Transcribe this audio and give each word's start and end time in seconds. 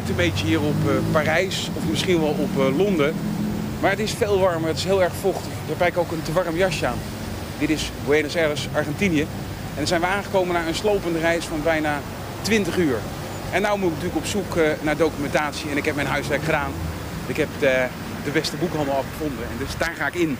lijkt 0.00 0.18
een 0.18 0.30
beetje 0.30 0.46
hier 0.46 0.60
op 0.60 0.88
eh, 0.88 1.12
Parijs 1.12 1.70
of 1.74 1.82
misschien 1.90 2.20
wel 2.20 2.36
op 2.38 2.58
eh, 2.58 2.76
Londen. 2.76 3.14
Maar 3.80 3.90
het 3.90 3.98
is 3.98 4.12
veel 4.12 4.38
warmer, 4.38 4.68
het 4.68 4.78
is 4.78 4.84
heel 4.84 5.02
erg 5.02 5.12
vochtig. 5.20 5.46
Ik 5.46 5.68
heb 5.68 5.80
eigenlijk 5.80 6.12
ook 6.12 6.18
een 6.18 6.24
te 6.24 6.32
warm 6.32 6.56
jasje 6.56 6.86
aan. 6.86 6.98
Dit 7.58 7.70
is 7.70 7.90
Buenos 8.06 8.36
Aires, 8.36 8.68
Argentinië. 8.72 9.20
En 9.20 9.76
dan 9.76 9.86
zijn 9.86 10.00
we 10.00 10.06
aangekomen 10.06 10.54
naar 10.54 10.66
een 10.66 10.74
slopende 10.74 11.18
reis 11.18 11.44
van 11.44 11.62
bijna 11.62 12.00
20 12.40 12.76
uur. 12.76 12.98
En 13.52 13.62
nu 13.62 13.68
moet 13.68 13.76
ik 13.76 13.82
natuurlijk 13.82 14.16
op 14.16 14.26
zoek 14.26 14.56
eh, 14.56 14.64
naar 14.80 14.96
documentatie 14.96 15.70
en 15.70 15.76
ik 15.76 15.84
heb 15.84 15.94
mijn 15.94 16.06
huiswerk 16.06 16.42
gedaan. 16.42 16.72
Ik 17.26 17.36
heb 17.36 17.48
de, 17.58 17.86
de 18.24 18.30
beste 18.30 18.56
boekhandel 18.56 18.94
al 18.94 19.04
gevonden 19.12 19.44
en 19.44 19.56
dus 19.58 19.76
daar 19.78 19.94
ga 19.96 20.06
ik 20.06 20.14
in. 20.14 20.38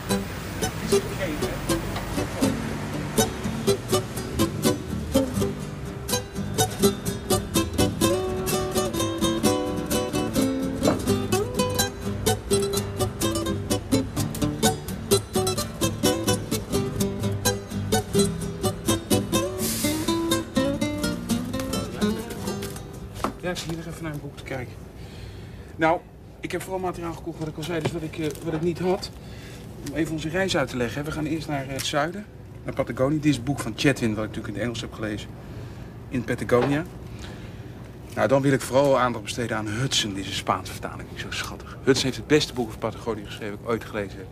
Te 24.35 24.43
kijken. 24.43 24.73
Nou, 25.75 25.99
ik 26.39 26.51
heb 26.51 26.61
vooral 26.61 26.79
materiaal 26.79 27.13
gekocht 27.13 27.39
wat 27.39 27.47
ik 27.47 27.57
al 27.57 27.63
zei, 27.63 27.81
dus 27.81 27.91
wat 27.91 28.01
ik, 28.01 28.17
eh, 28.17 28.27
wat 28.43 28.53
ik 28.53 28.61
niet 28.61 28.79
had. 28.79 29.11
Om 29.89 29.95
even 29.95 30.13
onze 30.13 30.29
reis 30.29 30.57
uit 30.57 30.69
te 30.69 30.77
leggen. 30.77 31.03
We 31.03 31.11
gaan 31.11 31.25
eerst 31.25 31.47
naar 31.47 31.67
eh, 31.67 31.73
het 31.73 31.85
zuiden, 31.85 32.25
naar 32.63 32.73
Patagonië. 32.73 33.15
Dit 33.15 33.25
is 33.25 33.35
het 33.35 33.45
boek 33.45 33.59
van 33.59 33.73
Chetwin, 33.75 34.15
wat 34.15 34.23
ik 34.23 34.29
natuurlijk 34.29 34.47
in 34.47 34.53
het 34.53 34.63
Engels 34.63 34.81
heb 34.81 34.93
gelezen. 34.93 35.29
In 36.09 36.23
Patagonia. 36.23 36.83
Nou, 38.15 38.27
dan 38.27 38.41
wil 38.41 38.51
ik 38.51 38.61
vooral 38.61 38.99
aandacht 38.99 39.23
besteden 39.23 39.57
aan 39.57 39.67
Hudson. 39.67 40.13
Dit 40.13 40.23
is 40.23 40.29
een 40.29 40.35
Spaanse 40.35 40.71
vertaling. 40.71 41.07
Zo 41.15 41.27
schattig. 41.29 41.77
Hudson 41.83 42.05
heeft 42.05 42.17
het 42.17 42.27
beste 42.27 42.53
boek 42.53 42.67
over 42.67 42.79
Patagonië 42.79 43.25
geschreven 43.25 43.53
ik 43.53 43.69
ooit 43.69 43.83
gelezen 43.83 44.17
heb. 44.17 44.27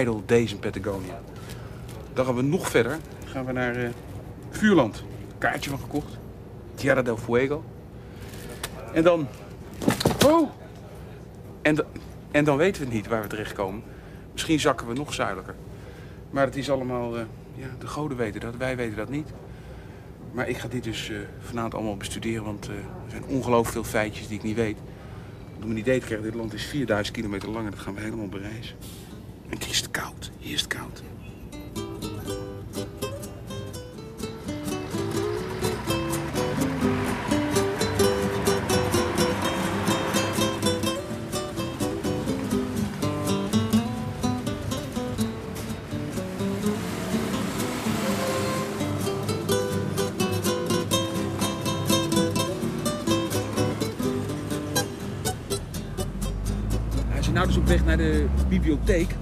Idle 0.00 0.22
Days 0.26 0.52
in 0.52 0.58
Patagonia. 0.58 1.20
Dan 2.12 2.24
gaan 2.24 2.34
we 2.34 2.42
nog 2.42 2.70
verder. 2.70 2.98
Dan 3.18 3.28
gaan 3.28 3.44
we 3.44 3.52
naar 3.52 3.76
eh, 3.76 3.90
Vuurland. 4.50 5.04
Kaartje 5.38 5.70
van 5.70 5.78
gekocht. 5.78 6.18
Tierra 6.74 7.02
del 7.02 7.16
Fuego. 7.16 7.64
En 8.92 9.02
dan... 9.02 9.28
Oh! 10.26 10.50
En, 11.62 11.86
en 12.30 12.44
dan 12.44 12.56
weten 12.56 12.82
we 12.88 12.94
niet 12.94 13.08
waar 13.08 13.22
we 13.22 13.28
terechtkomen. 13.28 13.82
Misschien 14.32 14.60
zakken 14.60 14.86
we 14.86 14.94
nog 14.94 15.14
zuidelijker. 15.14 15.54
Maar 16.30 16.44
het 16.44 16.56
is 16.56 16.70
allemaal... 16.70 17.18
eh, 17.18 17.22
ja, 17.54 17.66
de 17.78 17.86
goden 17.86 18.16
weten 18.16 18.40
dat, 18.40 18.56
wij 18.56 18.76
weten 18.76 18.96
dat 18.96 19.08
niet. 19.08 19.28
Maar 20.32 20.48
ik 20.48 20.58
ga 20.58 20.68
dit 20.68 20.84
dus 20.84 21.10
eh, 21.10 21.16
vanavond 21.40 21.74
allemaal 21.74 21.96
bestuderen, 21.96 22.44
want 22.44 22.68
eh, 22.68 22.74
er 22.74 23.10
zijn 23.10 23.24
ongelooflijk 23.24 23.72
veel 23.72 23.84
feitjes 23.84 24.28
die 24.28 24.36
ik 24.36 24.42
niet 24.42 24.56
weet. 24.56 24.78
Om 25.62 25.70
een 25.70 25.76
idee 25.76 25.98
te 26.00 26.06
krijgen, 26.06 26.26
dit 26.26 26.34
land 26.34 26.52
is 26.52 26.64
4000 26.64 27.16
kilometer 27.16 27.50
lang 27.50 27.64
en 27.64 27.70
dat 27.70 27.80
gaan 27.80 27.94
we 27.94 28.00
helemaal 28.00 28.28
bereizen. 28.28 28.76
En 29.48 29.58
het 29.58 29.66
is 29.70 29.90
koud, 29.90 30.30
hier 30.38 30.54
is 30.54 30.60
het 30.60 30.74
koud. 30.74 31.02
Weg 57.70 57.84
naar 57.84 57.96
de 57.96 58.26
bibliotheek. 58.48 59.14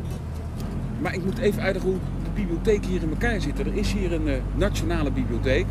Maar 1.00 1.14
ik 1.14 1.24
moet 1.24 1.38
even 1.38 1.62
uitleggen 1.62 1.90
hoe 1.90 2.00
de 2.24 2.30
bibliotheek 2.34 2.84
hier 2.84 3.02
in 3.02 3.08
elkaar 3.08 3.40
zit. 3.40 3.58
Er 3.58 3.76
is 3.76 3.92
hier 3.92 4.12
een 4.12 4.28
eh, 4.28 4.34
nationale 4.54 5.10
bibliotheek. 5.10 5.66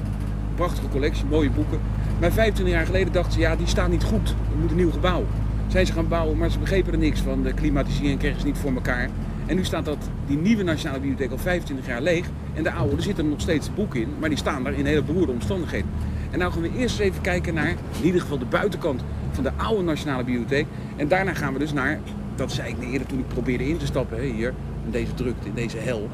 Prachtige 0.55 0.87
collectie, 0.87 1.25
mooie 1.25 1.49
boeken. 1.49 1.79
Maar 2.19 2.31
25 2.31 2.75
jaar 2.75 2.85
geleden 2.85 3.13
dachten 3.13 3.33
ze, 3.33 3.39
ja, 3.39 3.55
die 3.55 3.67
staan 3.67 3.89
niet 3.89 4.03
goed. 4.03 4.29
Er 4.29 4.57
moet 4.61 4.69
een 4.69 4.75
nieuw 4.75 4.91
gebouw. 4.91 5.25
Zijn 5.67 5.85
ze 5.85 5.93
gaan 5.93 6.07
bouwen, 6.07 6.37
maar 6.37 6.51
ze 6.51 6.59
begrepen 6.59 6.93
er 6.93 6.99
niks 6.99 7.19
van. 7.19 7.43
De 7.43 7.53
klimatisering 7.53 8.19
kregen 8.19 8.39
ze 8.39 8.45
niet 8.45 8.57
voor 8.57 8.73
elkaar. 8.73 9.09
En 9.45 9.55
nu 9.55 9.63
staat 9.65 9.85
dat, 9.85 10.09
die 10.25 10.37
nieuwe 10.37 10.63
nationale 10.63 10.99
bibliotheek 10.99 11.31
al 11.31 11.37
25 11.37 11.87
jaar 11.87 12.01
leeg. 12.01 12.25
En 12.53 12.63
de 12.63 12.71
oude, 12.71 12.95
er 12.95 13.01
zitten 13.01 13.29
nog 13.29 13.41
steeds 13.41 13.73
boeken 13.73 14.01
in. 14.01 14.09
Maar 14.19 14.29
die 14.29 14.37
staan 14.37 14.63
daar 14.63 14.73
in 14.73 14.85
hele 14.85 15.03
beroerde 15.03 15.31
omstandigheden. 15.31 15.89
En 16.31 16.39
nou 16.39 16.51
gaan 16.51 16.61
we 16.61 16.77
eerst 16.77 16.99
even 16.99 17.21
kijken 17.21 17.53
naar, 17.53 17.69
in 17.99 18.05
ieder 18.05 18.21
geval 18.21 18.37
de 18.37 18.45
buitenkant 18.45 19.03
van 19.31 19.43
de 19.43 19.51
oude 19.55 19.83
nationale 19.83 20.23
bibliotheek. 20.23 20.65
En 20.95 21.07
daarna 21.07 21.33
gaan 21.33 21.53
we 21.53 21.59
dus 21.59 21.73
naar, 21.73 21.99
dat 22.37 22.51
zei 22.51 22.69
ik 22.69 22.91
eerder 22.91 23.07
toen 23.07 23.19
ik 23.19 23.27
probeerde 23.27 23.67
in 23.67 23.77
te 23.77 23.85
stappen, 23.85 24.19
hier, 24.19 24.53
in 24.85 24.91
deze 24.91 25.13
drukte, 25.13 25.47
in 25.47 25.53
deze 25.53 25.77
hel. 25.77 26.09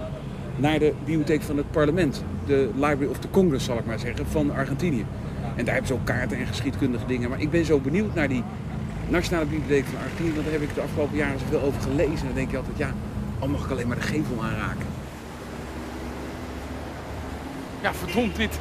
Naar 0.56 0.80
de 0.80 0.94
bibliotheek 1.06 1.42
van 1.42 1.58
het 1.58 1.72
parlement. 1.72 2.24
De 2.46 2.70
Library 2.74 3.06
of 3.06 3.20
the 3.20 3.30
Congress, 3.30 3.66
zal 3.66 3.78
ik 3.78 3.86
maar 3.86 4.00
zeggen, 4.00 4.26
van 4.28 4.52
Argentinië. 4.52 5.06
En 5.56 5.66
daar 5.66 5.74
hebben 5.74 5.88
ze 5.88 5.94
ook 5.94 6.06
kaarten 6.06 6.38
en 6.38 6.48
geschiedkundige 6.48 7.06
dingen. 7.06 7.30
Maar 7.30 7.42
ik 7.42 7.52
ben 7.52 7.66
zo 7.66 7.80
benieuwd 7.80 8.14
naar 8.14 8.28
die 8.28 8.44
Nationale 9.10 9.46
Bibliotheek 9.46 9.86
van 9.86 10.00
Argentinië. 10.00 10.34
Want 10.34 10.44
daar 10.44 10.54
heb 10.54 10.62
ik 10.62 10.76
de 10.76 10.82
afgelopen 10.82 11.18
jaren 11.18 11.40
zoveel 11.40 11.62
over 11.62 11.82
gelezen. 11.82 12.20
En 12.20 12.26
dan 12.26 12.36
denk 12.36 12.52
je 12.52 12.58
altijd, 12.58 12.78
ja, 12.78 12.94
al 13.40 13.48
mag 13.48 13.66
ik 13.66 13.72
alleen 13.72 13.88
maar 13.88 13.98
de 13.98 14.02
gevel 14.02 14.44
aanraken. 14.44 14.86
Ja, 17.82 17.94
verdomd, 17.94 18.36
dit, 18.36 18.60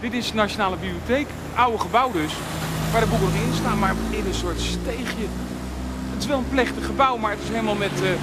dit 0.00 0.12
is 0.12 0.30
de 0.30 0.36
Nationale 0.36 0.76
Bibliotheek. 0.76 1.26
Oude 1.54 1.78
gebouw 1.78 2.12
dus, 2.12 2.32
waar 2.92 3.00
de 3.00 3.06
boeken 3.06 3.26
nog 3.26 3.42
in 3.46 3.54
staan, 3.54 3.78
maar 3.78 3.94
in 4.10 4.26
een 4.26 4.34
soort 4.34 4.60
steegje. 4.60 5.26
Het 6.16 6.24
is 6.24 6.30
wel 6.30 6.38
een 6.38 6.48
plechtig 6.48 6.86
gebouw, 6.86 7.16
maar 7.16 7.30
het 7.30 7.40
is 7.42 7.48
helemaal 7.48 7.74
met... 7.74 8.02
eh, 8.02 8.10
Een 8.10 8.18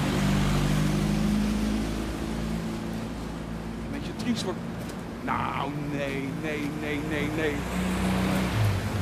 beetje 3.92 4.16
triest 4.16 4.42
wordt. 4.42 4.58
Nou, 5.24 5.70
nee, 5.92 6.28
nee, 6.42 6.70
nee, 6.80 7.00
nee, 7.10 7.28
nee. 7.36 7.54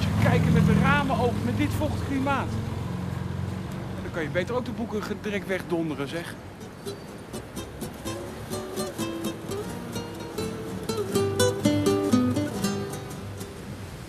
Je 0.00 0.08
kijken 0.28 0.52
met 0.52 0.66
de 0.66 0.74
ramen 0.82 1.18
open, 1.18 1.44
met 1.44 1.56
dit 1.56 1.70
vochtig 1.78 2.06
klimaat. 2.08 2.48
Dan 4.02 4.12
kan 4.12 4.22
je 4.22 4.28
beter 4.28 4.54
ook 4.54 4.64
de 4.64 4.70
boeken 4.70 5.02
direct 5.22 5.46
wegdonderen, 5.46 6.08
zeg. 6.08 6.34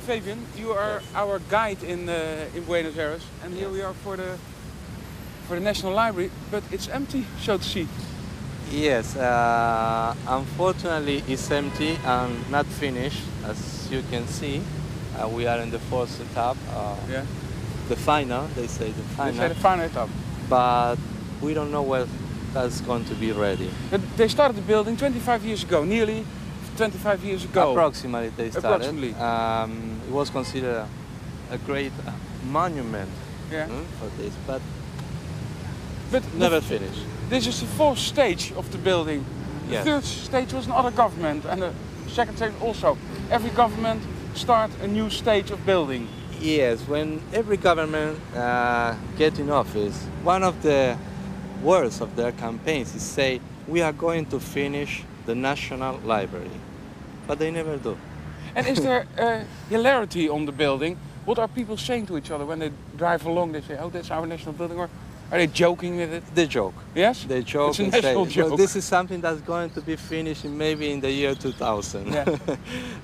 Fabian, 0.06 0.40
you 0.58 0.72
are 0.78 1.02
our 1.16 1.40
guide 1.50 1.82
in 1.84 2.10
uh, 2.10 2.54
in 2.54 2.64
Buenos 2.66 2.98
Aires, 2.98 3.24
and 3.44 3.54
here 3.54 3.70
we 3.70 3.82
are 3.82 3.94
for 4.04 4.18
the 4.18 4.36
for 5.54 5.60
the 5.60 5.66
National 5.66 5.94
Library, 5.94 6.32
but 6.50 6.64
it's 6.72 6.88
empty, 6.88 7.26
so 7.40 7.58
to 7.58 7.64
see. 7.64 7.88
Yes, 8.72 9.16
uh, 9.16 10.16
unfortunately 10.28 11.24
it's 11.28 11.52
empty 11.52 11.96
and 12.04 12.50
not 12.50 12.66
finished. 12.66 13.22
As 13.46 13.88
you 13.92 14.02
can 14.10 14.26
see, 14.28 14.62
uh, 15.16 15.28
we 15.28 15.46
are 15.46 15.60
in 15.60 15.70
the 15.70 15.78
fourth 15.78 16.10
etap, 16.26 16.56
uh, 16.74 16.96
Yeah. 17.08 17.26
the 17.88 17.96
final, 17.96 18.48
they 18.56 18.68
say 18.68 18.90
the 18.92 19.04
final. 19.16 19.34
They 19.34 19.40
say 19.40 19.48
the 19.50 19.62
final 19.70 19.90
etap. 19.90 20.10
but 20.50 20.98
we 21.42 21.54
don't 21.54 21.72
know 21.72 21.84
when 21.84 22.08
that's 22.54 22.82
going 22.82 23.06
to 23.06 23.14
be 23.16 23.32
ready. 23.32 23.70
But 23.92 24.02
they 24.18 24.28
started 24.28 24.56
the 24.58 24.66
building 24.74 24.98
25 24.98 25.46
years 25.46 25.64
ago, 25.64 25.84
nearly 25.84 26.26
25 26.78 27.24
years 27.24 27.44
ago. 27.46 27.72
Approximately 27.72 28.30
they 28.38 28.50
started. 28.50 28.68
Approximately. 28.68 29.14
Um, 29.16 30.02
it 30.08 30.14
was 30.14 30.30
considered 30.32 30.88
a 31.52 31.58
great 31.60 31.94
uh, 32.08 32.12
monument 32.52 33.12
Yeah. 33.52 33.68
mm, 33.68 33.86
for 34.00 34.10
this, 34.18 34.34
but 34.48 34.62
But 36.14 36.24
never 36.36 36.62
finished. 36.62 37.02
this 37.30 37.48
is 37.48 37.60
the 37.60 37.66
fourth 37.66 37.98
stage 37.98 38.54
of 38.56 38.72
the 38.72 38.78
building. 38.78 39.26
The 39.68 39.74
Yes. 39.74 39.84
third 39.84 40.04
stage 40.04 40.54
was 40.54 40.68
another 40.68 40.92
government, 40.92 41.44
and 41.46 41.60
the 41.62 41.72
second 42.08 42.38
stage 42.38 42.54
also. 42.62 42.98
Every 43.32 43.50
government 43.50 44.04
start 44.36 44.70
a 44.84 44.88
new 44.88 45.10
stage 45.10 45.50
of 45.50 45.66
building. 45.66 46.08
Yes, 46.40 46.88
when 46.88 47.20
every 47.34 47.58
government 47.58 48.20
uh, 48.36 48.94
get 49.18 49.40
in 49.40 49.50
office, 49.50 50.06
one 50.24 50.44
of 50.44 50.62
the 50.62 50.96
words 51.64 52.00
of 52.02 52.16
their 52.16 52.32
campaigns 52.32 52.94
is 52.94 53.02
say, 53.02 53.40
we 53.68 53.82
are 53.82 53.94
going 53.94 54.26
to 54.28 54.40
finish 54.40 55.04
the 55.26 55.34
National 55.34 55.98
Library. 56.06 56.60
But 57.28 57.40
they 57.40 57.50
never 57.50 57.78
do. 57.78 57.98
And 58.56 58.68
is 58.68 58.80
there 58.82 59.08
uh, 59.18 59.46
hilarity 59.70 60.30
on 60.30 60.46
the 60.46 60.52
building? 60.52 60.98
What 61.26 61.40
are 61.40 61.48
people 61.48 61.78
saying 61.78 62.06
to 62.08 62.18
each 62.18 62.30
other 62.30 62.46
when 62.46 62.60
they 62.60 62.72
drive 62.98 63.26
along? 63.26 63.54
They 63.54 63.62
say, 63.62 63.78
"Oh, 63.80 63.90
that's 63.90 64.12
our 64.12 64.28
national 64.28 64.54
building," 64.54 64.78
or 64.78 64.90
are 65.34 65.40
they 65.40 65.48
joking 65.48 65.98
with 65.98 66.14
it? 66.14 66.24
They 66.36 66.46
joke. 66.46 66.76
Yes. 66.94 67.24
They 67.24 67.42
joke 67.42 67.72
It's 67.72 67.80
a 67.80 67.84
national 67.84 68.04
say, 68.04 68.16
"Well, 68.16 68.26
joke." 68.50 68.58
this 68.58 68.76
is 68.76 68.86
something 68.86 69.20
that's 69.20 69.42
going 69.42 69.72
to 69.72 69.82
be 69.82 69.96
finished 69.96 70.46
in 70.46 70.56
maybe 70.56 70.92
in 70.92 71.02
the 71.02 71.10
year 71.12 71.34
2000. 71.34 72.14
Yeah. 72.14 72.38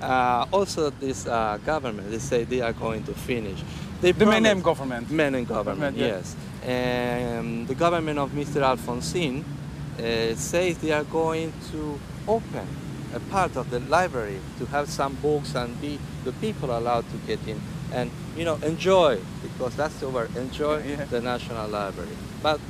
uh, 0.00 0.46
also, 0.52 0.90
this 0.90 1.26
uh, 1.26 1.58
government, 1.66 2.08
they 2.08 2.18
say 2.20 2.44
they 2.44 2.60
are 2.60 2.72
going 2.72 3.02
to 3.04 3.14
finish. 3.14 3.58
They 4.00 4.12
The 4.12 4.24
Menem 4.26 4.62
government. 4.62 5.10
Men 5.10 5.34
in 5.34 5.44
government, 5.44 5.96
Government, 5.96 5.96
yeah. 5.96 6.06
yes. 6.06 6.36
And 6.62 7.66
the 7.66 7.74
government 7.74 8.20
of 8.20 8.30
Mr. 8.30 8.62
Alfonsin 8.62 9.42
uh, 9.98 10.36
says 10.36 10.78
they 10.78 10.92
are 10.92 11.04
going 11.04 11.52
to 11.72 11.98
open 12.28 12.66
a 13.12 13.20
part 13.32 13.56
of 13.56 13.70
the 13.70 13.80
library 13.80 14.38
to 14.58 14.66
have 14.66 14.88
some 14.88 15.14
books 15.16 15.56
and 15.56 15.78
be 15.80 15.98
the 16.22 16.32
people 16.34 16.78
allowed 16.78 17.04
to 17.10 17.16
get 17.26 17.40
in 17.48 17.60
and 17.92 18.10
you 18.36 18.44
know 18.44 18.56
enjoy 18.62 19.18
because 19.42 19.74
that's 19.76 19.96
the 20.00 20.08
word 20.08 20.34
enjoy 20.36 20.78
Yeah, 20.78 20.88
yeah. 20.98 21.04
the 21.06 21.20
National 21.20 21.68
Library. 21.68 22.16
But 22.42 22.60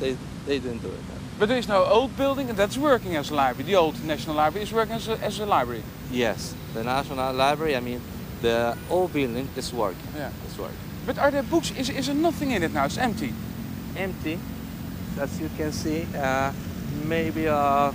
they 0.00 0.16
they 0.46 0.58
didn't 0.58 0.82
do 0.82 0.88
it. 0.88 1.00
But 1.38 1.48
there 1.48 1.58
is 1.58 1.68
now 1.68 1.84
old 1.84 2.16
building 2.16 2.50
and 2.50 2.58
that's 2.58 2.76
working 2.76 3.16
as 3.16 3.30
a 3.30 3.34
library. 3.34 3.64
The 3.64 3.76
old 3.76 4.04
National 4.04 4.36
Library 4.36 4.64
is 4.64 4.72
working 4.72 4.96
as 4.96 5.08
a, 5.08 5.16
as 5.24 5.38
a 5.40 5.46
library. 5.46 5.82
Yes, 6.10 6.54
the 6.74 6.84
National 6.84 7.32
Library. 7.32 7.76
I 7.76 7.80
mean, 7.80 8.00
the 8.42 8.76
old 8.90 9.12
building 9.12 9.48
is 9.56 9.72
working. 9.72 10.08
Yeah. 10.14 10.30
It's 10.46 10.58
working. 10.58 10.76
But 11.06 11.18
are 11.18 11.30
there 11.30 11.42
books? 11.42 11.70
Is, 11.78 11.88
is 11.88 12.06
there 12.06 12.14
nothing 12.14 12.50
in 12.50 12.62
it 12.62 12.72
now? 12.74 12.84
It's 12.84 12.98
empty. 12.98 13.32
Empty, 13.96 14.38
as 15.18 15.40
you 15.40 15.48
can 15.56 15.72
see. 15.72 16.06
Uh, 16.14 16.52
maybe 17.06 17.46
a 17.46 17.92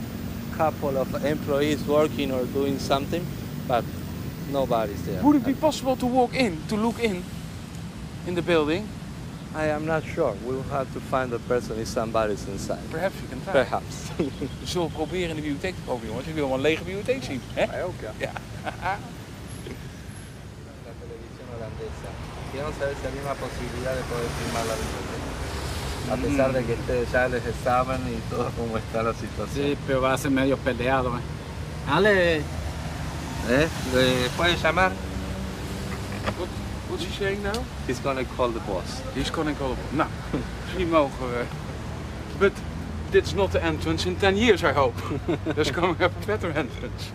couple 0.58 0.98
of 0.98 1.14
employees 1.24 1.84
working 1.84 2.32
or 2.32 2.46
doing 2.46 2.80
something, 2.80 3.26
but 3.68 3.84
nobody's 4.52 5.02
there. 5.06 5.22
Would 5.24 5.38
it 5.38 5.46
be 5.46 5.54
possible 5.54 5.96
to 5.98 6.06
walk 6.06 6.34
in, 6.36 6.58
to 6.68 6.76
look 6.76 7.00
in, 7.00 7.24
in 8.28 8.36
the 8.36 8.42
building? 8.42 8.88
I 9.56 9.68
am 9.68 9.86
not 9.86 10.04
sure. 10.04 10.36
We 10.46 10.54
will 10.54 10.64
have 10.64 10.92
to 10.94 11.00
find 11.00 11.32
the 11.32 11.40
person 11.40 11.80
if 11.80 11.88
somebody's 11.88 12.46
inside. 12.48 12.84
Perhaps 12.92 13.16
you 13.22 13.28
can 13.30 13.42
try. 13.42 13.54
Perhaps. 13.54 14.12
We 14.18 14.68
zullen 14.68 14.92
proberen 14.92 15.30
in 15.30 15.36
de 15.36 15.42
bibliotheek 15.42 15.76
te 15.76 15.82
komen, 15.86 16.08
jongens. 16.08 16.28
Ik 16.28 16.34
wil 16.34 16.48
wel 16.48 16.56
een 16.56 16.62
lege 16.62 16.84
bibliotheek 16.84 17.24
zien. 17.24 17.42
Hè? 17.54 17.84
ook, 17.84 18.00
ja. 18.02 18.12
Ja. 18.18 18.32
La 20.86 20.94
televisión 21.00 21.48
holandesa. 21.54 22.10
Quiero 22.52 22.72
saber 22.80 22.96
si 23.00 23.06
hay 23.08 23.20
una 23.24 23.36
posibilidad 23.46 23.94
de 24.00 24.04
poder 24.12 24.30
filmar 24.38 24.66
la 24.66 24.76
biblioteca. 24.82 25.26
A 26.12 26.16
pesar 26.16 26.52
de 26.54 26.64
que 26.66 26.74
ustedes 26.74 27.12
ya 27.12 27.28
les 27.28 27.44
saben 27.64 28.00
y 28.08 28.30
todo 28.30 28.52
cómo 28.58 28.78
está 28.78 29.04
la 29.04 29.14
situación. 29.14 29.66
Sí, 29.66 29.78
pero 29.88 30.02
va 30.02 30.14
a 30.14 30.18
ser 30.18 30.32
medio 30.32 30.58
peleado. 30.58 31.18
¿eh? 31.18 31.22
Dale. 31.88 32.42
¿Eh? 33.48 33.68
¿Le 33.94 34.56
llamar? 34.56 34.92
What, 36.38 36.50
what's 36.90 37.04
he 37.04 37.12
saying 37.12 37.44
now? 37.44 37.64
He's 37.86 38.00
gonna 38.00 38.26
call 38.26 38.50
the 38.50 38.60
boss. 38.62 39.02
He's 39.14 39.30
calling 39.30 39.56
call 39.56 39.76
Nou, 39.92 40.08
misschien 40.64 40.90
mogen 40.90 41.30
we. 41.30 41.46
But 42.40 42.54
it's 43.12 43.34
not 43.34 43.52
the 43.52 43.62
entrance 43.62 44.08
in 44.08 44.16
10 44.16 44.38
years, 44.38 44.64
I 44.64 44.74
hope. 44.74 44.96
There's 45.46 45.72
coming 45.72 46.02
up 46.02 46.12
a 46.24 46.26
better 46.26 46.48
entrance. 46.48 47.12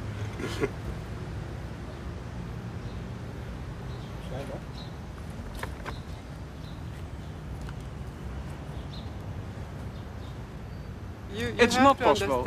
You, 11.41 11.47
you 11.47 11.55
It's 11.59 11.77
not 11.77 11.99
possible. 11.99 12.45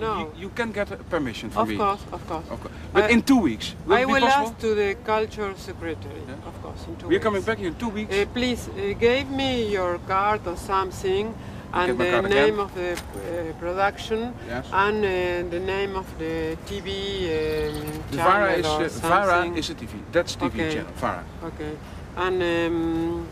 No. 0.00 0.18
You, 0.18 0.42
you 0.42 0.48
can 0.58 0.72
get 0.72 0.88
permission 1.10 1.50
from 1.50 1.62
of 1.62 1.68
me. 1.68 1.76
course, 1.76 2.00
of 2.12 2.26
course. 2.26 2.46
Okay. 2.50 2.70
But 2.92 3.04
I- 3.04 3.08
in 3.14 3.22
two 3.22 3.36
weeks. 3.48 3.74
Will 3.86 3.96
I 3.96 4.04
will 4.04 4.20
possible? 4.20 4.46
ask 4.48 4.58
to 4.60 4.74
the 4.74 4.90
culture 5.04 5.52
secretary, 5.56 6.22
Yeah. 6.28 6.48
of 6.50 6.54
course, 6.62 6.82
in 6.88 6.96
two 6.96 7.06
We're 7.06 7.12
weeks. 7.12 7.24
coming 7.24 7.42
back 7.42 7.58
in 7.58 7.74
two 7.74 7.88
weeks. 7.98 8.14
Uh, 8.14 8.24
please 8.32 8.62
uh, 8.68 8.74
give 8.98 9.28
me 9.30 9.50
your 9.76 9.98
card 10.08 10.40
or 10.46 10.56
something 10.56 11.34
and 11.74 11.98
the 11.98 12.10
card 12.10 12.24
again. 12.26 12.44
name 12.46 12.58
of 12.60 12.70
the 12.74 12.92
uh, 12.92 13.52
production 13.60 14.20
Yes. 14.48 14.66
and 14.72 14.98
uh, 15.04 15.50
the 15.54 15.60
name 15.74 15.96
of 15.96 16.06
the 16.18 16.56
TV 16.68 16.88
um, 16.88 17.92
The 18.10 18.16
channel 18.16 18.32
Vara 18.32 18.52
is, 18.60 18.66
or 18.66 18.84
uh, 18.84 19.08
Vara 19.08 19.44
is 19.60 19.70
a 19.70 19.74
TV. 19.74 19.92
That's 20.12 20.36
TV 20.36 20.46
Okay. 20.46 20.74
channel. 20.74 20.92
Vara. 20.96 21.24
Okay. 21.44 21.72
And 22.16 22.42
um, 22.42 23.26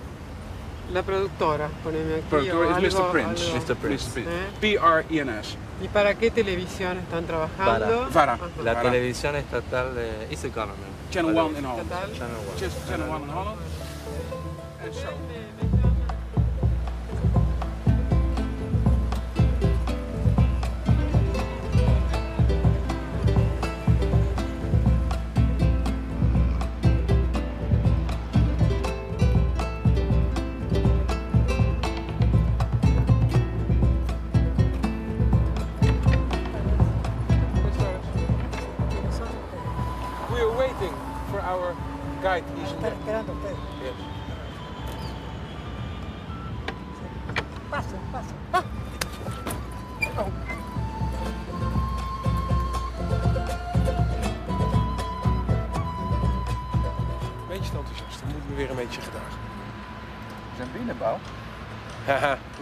La 0.92 1.02
productora, 1.02 1.68
poneme 1.84 2.14
aquí. 2.14 2.24
Productora 2.28 2.78
es 2.78 2.94
Mr. 2.94 3.10
Prince. 3.12 3.46
Algo. 3.46 3.66
Mr. 3.66 3.76
Prince. 3.76 4.24
P-R-E-N-S. 4.60 5.54
¿Eh? 5.54 5.84
¿Y 5.84 5.88
para 5.88 6.14
qué 6.14 6.30
televisión 6.30 6.98
están 6.98 7.26
trabajando? 7.26 8.08
Para. 8.12 8.38
La 8.64 8.82
televisión 8.82 9.36
estatal 9.36 9.94
de 9.94 10.26
East 10.30 10.44
Economy. 10.44 10.78
Channel 11.10 11.32
1 11.32 11.58
en 11.58 11.66
Holland. 11.66 11.90
Channel 12.18 13.08
1 13.08 13.16
en 13.16 13.30
Holland. 13.30 13.58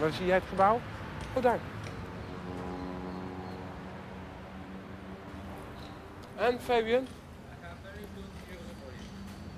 Waar 0.09 0.17
zie 0.17 0.27
jij 0.27 0.35
het 0.35 0.45
gebouw? 0.49 0.79
Oh, 1.33 1.43
daar. 1.43 1.59
En 6.35 6.59
Fabian? 6.61 7.07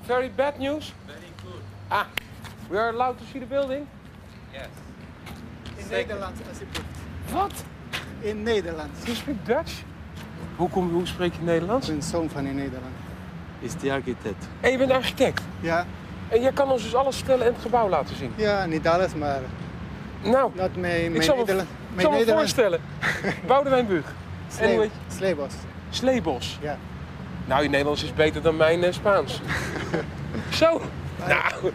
Very 0.01 0.31
bad 0.35 0.57
news? 0.57 0.93
Very 1.05 1.19
good. 1.43 1.61
Ah, 1.87 2.05
we 2.69 2.77
are 2.77 2.91
allowed 2.91 3.17
to 3.17 3.23
see 3.31 3.39
the 3.39 3.45
building? 3.47 3.87
Yes. 4.51 4.67
In 5.75 5.85
Nederland, 5.89 6.37
alsjeblieft. 6.49 6.87
Wat? 7.31 7.63
In 8.19 8.43
Nederland. 8.43 8.89
You 9.03 9.15
speak 9.15 9.45
Dutch? 9.45 9.73
Hoe, 10.55 10.69
kom, 10.69 10.91
hoe 10.91 11.07
spreek 11.07 11.33
je 11.33 11.41
Nederlands? 11.41 11.87
Ik 11.89 11.93
ben 11.93 12.03
zoon 12.03 12.29
van 12.29 12.45
in 12.45 12.55
Nederland. 12.55 12.93
Is 13.59 13.73
the 13.73 13.91
architect. 13.91 14.47
En 14.59 14.71
je 14.71 14.77
bent 14.77 14.91
architect. 14.91 15.41
Ja, 15.59 15.85
En 16.29 16.41
jij 16.41 16.51
kan 16.51 16.71
ons 16.71 16.83
dus 16.83 16.95
alles 16.95 17.15
vertellen 17.15 17.45
en 17.45 17.53
het 17.53 17.61
gebouw 17.61 17.89
laten 17.89 18.15
zien. 18.15 18.33
ja, 18.35 18.65
niet 18.65 18.87
alles, 18.87 19.15
maar 19.15 19.41
Nou, 20.21 20.51
mijn, 20.77 21.15
ik 21.15 21.21
zal 21.21 21.35
me, 21.35 21.41
Nederland. 21.41 21.67
ik 21.69 21.95
Mijn 21.95 22.07
zal 22.07 22.19
me 22.19 22.25
voorstellen. 22.25 22.79
Boudewijn 23.47 23.87
Bug. 23.87 24.05
Slee- 24.47 24.67
Anyway. 24.67 24.89
Sleebos. 25.15 25.53
Sleebos. 25.89 26.57
Ja. 26.61 26.77
Nou, 27.45 27.63
je 27.63 27.69
Nederlands 27.69 28.03
is 28.03 28.13
beter 28.13 28.41
dan 28.41 28.57
mijn 28.57 28.83
eh, 28.83 28.91
Spaans. 28.93 29.41
Zo. 30.61 30.81
Nou. 31.27 31.71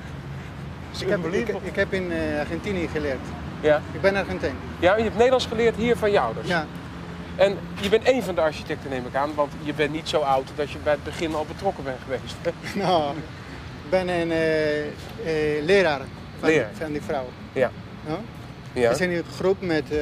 Ik 1.01 1.09
heb, 1.09 1.25
ik, 1.33 1.49
ik 1.63 1.77
heb 1.77 1.93
in 1.93 2.13
eh, 2.13 2.39
Argentinië 2.41 2.89
geleerd. 2.89 3.19
Ja. 3.61 3.81
Ik 3.93 4.01
ben 4.01 4.17
Argentijn. 4.17 4.55
ja, 4.79 4.97
je 4.97 5.03
hebt 5.03 5.15
Nederlands 5.15 5.47
geleerd 5.47 5.77
hier 5.77 5.97
van 5.97 6.11
je 6.11 6.21
ouders. 6.21 6.49
Ja, 6.49 6.67
En 7.37 7.59
je 7.81 7.89
bent 7.89 8.03
één 8.05 8.23
van 8.23 8.35
de 8.35 8.41
architecten, 8.41 8.91
neem 8.91 9.07
ik 9.07 9.15
aan, 9.15 9.35
want 9.35 9.53
je 9.63 9.73
bent 9.75 9.93
niet 9.93 10.09
zo 10.09 10.21
oud 10.21 10.49
dat 10.57 10.71
je 10.71 10.79
bij 10.83 10.93
het 10.93 11.05
begin 11.05 11.35
al 11.35 11.45
betrokken 11.45 11.85
bent 11.85 11.97
geweest. 12.05 12.37
nou, 12.87 13.17
ik 13.85 13.91
ben 13.91 14.09
een 14.09 14.31
eh, 14.31 15.65
leraar 15.65 16.01
van, 16.41 16.49
Leraar. 16.49 16.71
van 16.73 16.93
die 16.93 17.03
vrouw. 17.03 17.29
Ja. 17.53 17.71
No? 18.09 18.19
Ja. 18.81 18.89
We 18.91 18.97
zijn 18.97 19.11
in 19.11 19.17
een 19.17 19.25
groep 19.25 19.61
met 19.63 19.91
eh, 19.91 19.99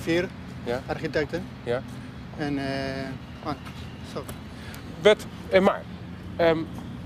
vier 0.00 0.28
Ja. 0.64 0.80
architecten. 0.86 1.44
Ja. 1.64 1.82
En, 2.38 2.58
eh, 2.58 2.64
ah, 3.48 3.54
zo. 4.14 4.24
Wet, 5.00 5.26
en 5.50 5.62
maar, 5.62 5.82
ehm, 6.36 6.58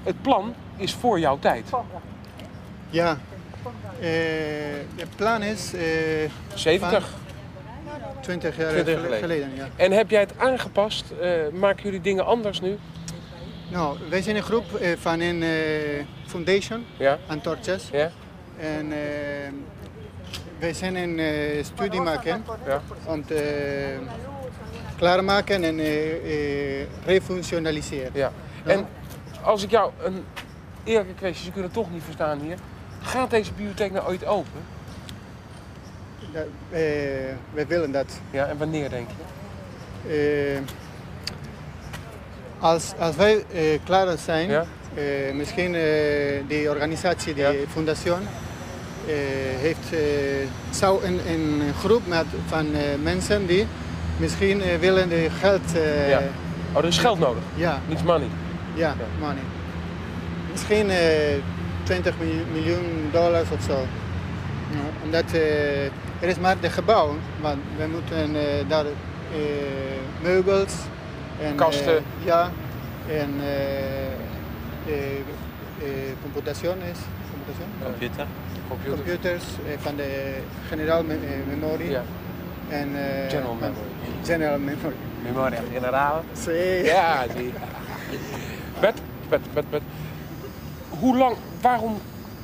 het 0.03 0.23
plan 0.23 0.55
is 0.77 0.95
voor 0.95 1.19
jouw 1.21 1.39
tijd. 1.39 1.71
Ja, 2.91 3.19
eh, 4.01 4.09
het 4.97 5.17
plan 5.17 5.43
is 5.43 5.73
eh 5.75 5.81
70. 6.55 7.09
20 8.21 8.57
jaar 8.57 8.71
20 8.71 8.95
gele- 8.95 9.03
geleden. 9.07 9.19
geleden. 9.19 9.51
Ja. 9.55 9.69
En 9.77 9.93
heb 9.93 10.11
jij 10.11 10.21
het 10.21 10.33
aangepast? 10.39 11.05
Eh, 11.21 11.31
maken 11.53 11.83
jullie 11.85 12.01
dingen 12.01 12.27
anders 12.27 12.61
nu? 12.61 12.79
Nou, 13.71 13.97
wij 14.09 14.23
zijn 14.23 14.37
een 14.37 14.43
groep 14.43 14.75
eh, 14.75 14.91
van 14.99 15.21
een 15.21 15.43
eh, 15.43 15.49
foundation, 16.27 16.85
Ja? 16.97 17.19
Antorchas. 17.27 17.89
Ja? 17.93 18.11
En 18.61 18.93
eh, 18.93 18.99
wij 20.63 20.73
zijn 20.73 20.97
een 20.97 21.19
eh, 21.19 21.65
studie 21.65 22.01
maken 22.01 22.45
Ja? 22.67 22.81
om 23.05 23.25
te 23.27 23.97
klaarmaken 24.97 25.65
en 25.65 25.79
eh, 25.79 26.81
eh, 26.81 26.87
refunctionaliseren. 27.05 28.11
Ja. 28.15 28.33
En 28.65 28.87
als 29.43 29.63
ik 29.63 29.71
jou 29.71 29.93
een 30.03 30.25
eerlijke 30.85 31.15
kwestie, 31.15 31.45
ze 31.45 31.51
kunnen 31.51 31.71
het 31.71 31.79
toch 31.79 31.91
niet 31.93 32.03
verstaan 32.03 32.41
hier. 32.41 32.57
Gaat 33.01 33.31
deze 33.31 33.53
bibliotheek 33.53 33.93
nou 33.93 34.07
ooit 34.07 34.27
open? 34.27 34.61
Eh, 36.71 36.81
wij 37.55 37.67
willen 37.67 37.93
dat. 37.93 38.21
Ja, 38.31 38.47
en 38.47 38.59
wanneer 38.59 38.91
denk 38.91 39.09
je? 39.09 39.23
Eh, 40.09 40.61
als, 42.59 42.93
als 42.99 43.17
wij 43.17 43.45
eh, 43.53 43.79
klaar 43.85 44.19
zijn, 44.19 44.49
Ja? 44.51 44.65
eh, 44.95 45.35
misschien 45.35 45.75
eh, 45.75 45.83
die 46.49 46.69
organisatie, 46.71 47.35
die 47.35 47.43
Ja. 47.43 47.53
foundation, 47.69 48.21
eh, 48.21 48.29
heeft, 49.61 49.93
eh, 49.93 49.99
zou 50.71 51.05
een, 51.05 51.21
een 51.29 51.63
groep 51.79 52.07
met, 52.07 52.25
van 52.47 52.67
eh, 52.75 52.81
mensen 53.03 53.47
die 53.47 53.67
misschien 54.17 54.63
eh, 54.63 54.79
willen 54.79 55.09
de 55.09 55.29
geld. 55.41 55.75
eh, 55.75 56.09
Ja. 56.09 56.21
Oh, 56.73 56.79
er 56.79 56.85
is 56.89 56.99
geld 56.99 57.19
nodig, 57.19 57.43
ja, 57.55 57.81
niet 57.89 58.05
money. 58.05 58.29
ja, 58.75 58.95
Ja. 58.99 59.05
money. 59.27 59.43
misschien 60.51 60.91
eh, 60.91 61.35
20 61.83 62.15
mil- 62.21 62.47
miljoen 62.53 63.09
dollars 63.13 63.51
of 63.51 63.63
zo. 63.63 63.73
Ja, 64.71 65.05
omdat 65.05 65.33
eh, 65.33 65.85
er 66.21 66.29
is 66.29 66.39
maar 66.39 66.61
de 66.61 66.71
gebouw, 66.71 67.17
want 67.41 67.59
we 67.77 67.87
moeten 67.87 68.37
eh, 68.37 68.43
daar 68.69 68.85
eh, 68.85 68.91
meubels 70.23 70.73
en 71.43 71.55
Kasten. 71.57 71.97
eh, 71.97 72.03
ja, 72.25 72.51
en 73.09 73.31
eh, 73.41 74.07
eh, 74.87 75.19
eh, 75.83 76.13
computaciones, 76.23 76.99
computación? 77.31 77.69
Computer. 77.85 78.27
Computer. 78.73 79.05
computers 79.05 79.43
eh, 79.67 79.73
van 79.79 79.97
de 79.97 80.35
generaal 80.69 81.03
me- 81.05 81.15
eh, 81.15 81.59
memorie 81.59 81.91
Ja. 81.91 82.03
en 82.69 82.89
eh, 82.97 83.31
General 83.31 83.55
memory. 83.55 83.87
General 84.25 84.59
memory. 84.59 84.95
Memoria 85.23 85.59
generale. 85.73 86.21
Sí. 86.33 86.85
Ja, 86.85 87.25
zie. 87.37 87.53
Bert, 88.81 88.99
Bert, 89.29 89.53
Bert, 89.53 89.71
Bert. 89.71 89.83
Hoe 90.89 91.17
lang, 91.17 91.37
waarom 91.61 91.99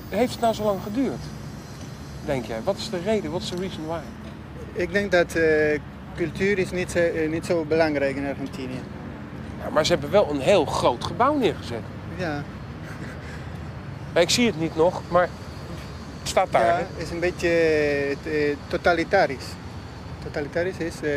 heeft 0.09 0.33
het 0.33 0.41
nou 0.41 0.55
zo 0.55 0.65
lang 0.65 0.79
geduurd? 0.83 1.23
Denk 2.25 2.45
jij? 2.45 2.61
Wat 2.65 2.77
is 2.77 2.91
de 2.91 2.99
reden? 3.05 3.31
Wat 3.31 3.43
is 3.43 3.51
de 3.51 3.57
reason 3.57 3.87
why? 3.87 3.99
Ik 4.73 4.93
denk 4.93 5.11
dat 5.13 5.37
cultuur 6.17 6.59
is 6.59 6.71
niet 6.71 6.91
zo, 6.91 7.01
niet 7.29 7.47
zo 7.47 7.65
belangrijk 7.65 8.17
in 8.17 8.27
Argentinië. 8.27 8.81
Ja, 9.65 9.71
maar 9.71 9.87
ze 9.87 9.93
hebben 9.93 10.11
wel 10.11 10.31
een 10.31 10.41
heel 10.41 10.65
groot 10.65 11.05
gebouw 11.05 11.35
neergezet. 11.37 11.83
Ja, 12.17 12.43
Ik 14.13 14.31
zie 14.31 14.47
het 14.47 14.61
niet 14.61 14.77
nog, 14.77 15.03
maar 15.09 15.29
staat 16.29 16.53
daar. 16.53 16.67
ja 16.81 16.87
is 16.97 17.11
een 17.11 17.21
beetje 17.21 17.49
eh, 18.25 18.57
totalitarisch. 18.67 19.45
Totalitarisch 20.25 20.79
is 20.79 20.95
eh, 21.03 21.11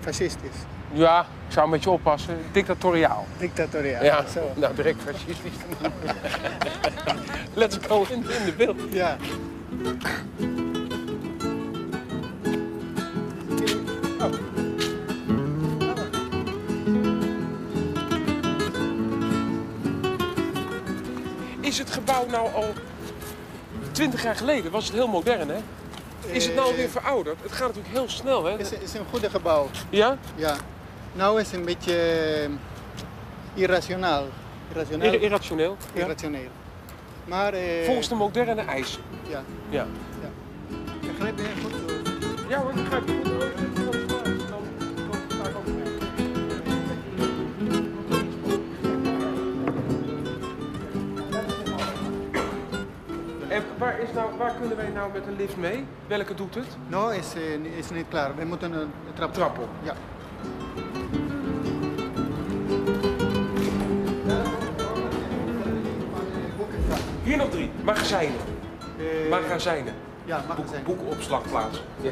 fascistisch, 0.00 0.56
Ja, 0.92 1.20
ik 1.20 1.52
zou 1.52 1.64
een 1.64 1.70
beetje 1.72 1.90
oppassen. 1.90 2.36
Dictatoriaal. 2.52 3.26
dictatoriaal. 3.38 4.04
Ja, 4.04 4.24
Zo. 4.32 4.52
nou 4.54 4.74
direct 4.74 5.02
fascistisch. 5.04 5.52
Let's 7.60 7.78
go 7.88 8.06
in, 8.08 8.16
in 8.18 8.44
de 8.44 8.52
beeld. 8.56 8.76
Ja. 8.90 9.16
Is 21.60 21.78
het 21.78 21.90
gebouw 21.90 22.26
nou 22.30 22.54
al 22.54 22.72
20 24.00 24.22
jaar 24.22 24.36
geleden? 24.36 24.70
Was 24.70 24.84
het 24.86 24.94
heel 24.94 25.08
modern, 25.08 25.48
hè? 25.48 25.56
Is 26.26 26.46
het 26.46 26.54
nou 26.54 26.70
Eh, 26.70 26.76
weer 26.76 26.88
verouderd? 26.88 27.36
Het 27.42 27.52
gaat 27.52 27.66
natuurlijk 27.66 27.94
heel 27.94 28.08
snel, 28.08 28.44
hè? 28.44 28.58
is, 28.58 28.72
is 28.72 28.94
een 28.94 29.04
goede 29.10 29.30
gebouw. 29.30 29.68
Ja? 29.90 30.16
Ja. 30.34 30.54
Nou 31.12 31.40
is 31.40 31.52
een 31.52 31.64
beetje 31.64 31.96
eh, 31.96 32.50
irrationaal. 33.62 34.24
Irrationeel. 34.72 35.12
Ir- 35.12 35.22
irrationeel. 35.22 35.76
Ja. 35.94 36.00
irrationeel. 36.02 36.48
Maar 37.24 37.52
eh, 37.52 37.84
Volgens 37.84 38.08
de 38.08 38.14
moderne 38.14 38.62
eisen. 38.62 39.02
ja. 39.28 39.42
Ja. 39.68 39.86
Begrijp 41.00 41.38
je 41.38 41.44
goed? 41.62 41.72
Ja 42.48 42.58
hoor, 42.62 42.72
begrijp 42.72 43.06
je. 43.08 43.69
En 53.60 53.78
waar, 53.78 54.00
is 54.00 54.08
nou, 54.14 54.30
waar 54.38 54.52
kunnen 54.60 54.76
wij 54.76 54.88
nou 54.88 55.12
met 55.12 55.26
een 55.26 55.36
lift 55.36 55.56
mee? 55.56 55.84
Welke 56.06 56.34
doet 56.34 56.54
het? 56.54 56.66
Nou 56.88 57.14
is, 57.14 57.34
eh, 57.34 57.78
is 57.78 57.90
niet 57.90 58.06
klaar. 58.08 58.36
We 58.36 58.44
moeten 58.44 58.72
een 58.72 58.90
trap, 59.14 59.32
Trap 59.32 59.58
op. 59.58 59.68
Ja. 59.82 59.94
Hier 67.24 67.36
nog 67.36 67.50
drie. 67.50 67.70
Magazijnen. 67.82 68.36
Eh, 68.98 69.30
Magazijnen. 69.30 69.94
Ja, 70.24 70.36
Boek, 70.46 70.56
magazijn. 70.56 70.84
boekenopslagplaats. 70.84 71.82
Ja. 72.00 72.10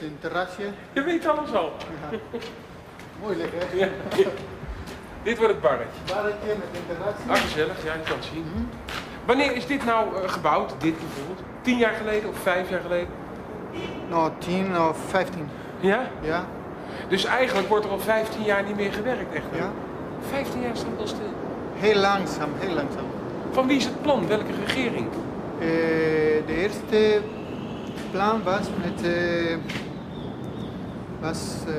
Met 0.00 0.10
een 0.10 0.16
terrasje. 0.20 0.62
Je 0.92 1.02
weet 1.02 1.26
alles 1.26 1.52
al. 1.54 1.72
Ja. 2.10 2.18
Moeilijk 3.22 3.52
hè? 3.54 3.76
Ja. 3.76 3.88
Dit 5.22 5.38
wordt 5.38 5.52
het 5.52 5.62
barretje. 5.62 6.00
Barretje 6.06 6.46
met 6.46 6.68
een 6.72 6.86
terrasje. 6.96 7.22
Ah, 7.28 7.36
gezellig, 7.36 7.84
ja, 7.84 7.92
je 7.94 8.00
kan 8.00 8.16
het 8.16 8.24
zien. 8.32 8.68
Wanneer 9.24 9.56
is 9.56 9.66
dit 9.66 9.84
nou 9.84 10.22
eh, 10.22 10.28
gebouwd? 10.28 10.70
Dit 10.78 10.94
bijvoorbeeld? 10.98 11.40
Tien 11.62 11.78
jaar 11.78 11.92
geleden 11.94 12.28
of 12.28 12.36
vijf 12.38 12.70
jaar 12.70 12.80
geleden? 12.80 13.08
Nou, 14.08 14.30
10 14.38 14.80
of 14.80 14.96
15. 15.08 15.48
Ja? 15.80 16.00
Ja. 16.20 16.44
Dus 17.08 17.24
eigenlijk 17.24 17.68
wordt 17.68 17.84
er 17.84 17.90
al 17.90 17.98
15 17.98 18.42
jaar 18.42 18.62
niet 18.64 18.76
meer 18.76 18.92
gewerkt, 18.92 19.34
echt? 19.34 19.44
hè? 19.50 19.56
ja. 19.58 19.70
15 20.30 20.60
jaar 20.60 20.76
staat 20.76 20.98
al 20.98 21.06
stil. 21.06 21.32
Heel 21.74 22.00
langzaam, 22.00 22.48
heel 22.58 22.74
langzaam. 22.74 23.04
Van 23.50 23.66
wie 23.66 23.76
is 23.76 23.84
het 23.84 24.02
plan? 24.02 24.26
Welke 24.28 24.52
regering? 24.66 25.08
Eh, 25.58 25.66
de 26.46 26.54
eerste 26.56 27.20
plan 28.10 28.42
was 28.42 28.66
met. 28.82 29.02
eh, 29.02 29.56
was. 31.20 31.38
eh, 31.66 31.72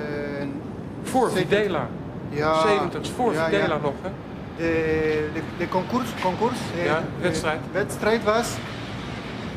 Voor. 1.03 1.31
Videla. 1.31 1.87
ja, 2.29 2.61
70, 2.67 3.11
voor 3.15 3.33
ja, 3.33 3.45
Videla 3.49 3.77
nog, 3.77 3.93
hè? 4.01 4.09
De, 4.57 5.29
de, 5.33 5.41
de 5.57 5.69
concours, 5.69 6.09
concours 6.21 6.57
eh, 6.77 6.85
Ja, 6.85 6.97
eh, 6.97 7.03
wedstrijd. 7.21 7.59
wedstrijd 7.71 8.23
was. 8.23 8.53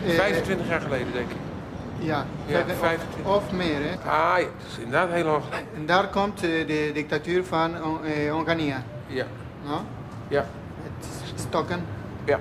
eh, 0.06 0.10
25 0.14 0.68
jaar 0.68 0.80
geleden, 0.80 1.12
denk 1.12 1.30
ik. 1.30 1.36
Ja, 1.98 2.24
Ja, 2.46 2.64
vijf- 2.64 2.78
25. 2.78 3.26
Of, 3.26 3.36
of 3.36 3.52
meer. 3.52 3.78
Hè. 3.80 4.10
Ah, 4.10 4.38
ja, 4.38 4.44
dat 4.58 4.66
is 4.72 4.78
inderdaad 4.78 5.10
heel 5.10 5.24
lang 5.24 5.42
geleden. 5.44 5.68
En 5.76 5.86
daar 5.86 6.08
komt 6.08 6.42
eh, 6.42 6.66
de 6.66 6.90
dictatuur 6.94 7.44
van 7.44 7.84
On- 7.84 8.04
eh, 8.04 8.36
Onganía. 8.36 8.82
Ja, 9.06 9.24
No? 9.66 9.80
ja, 10.28 10.46
Met 10.82 11.08
stokken. 11.40 11.84
ja. 12.24 12.40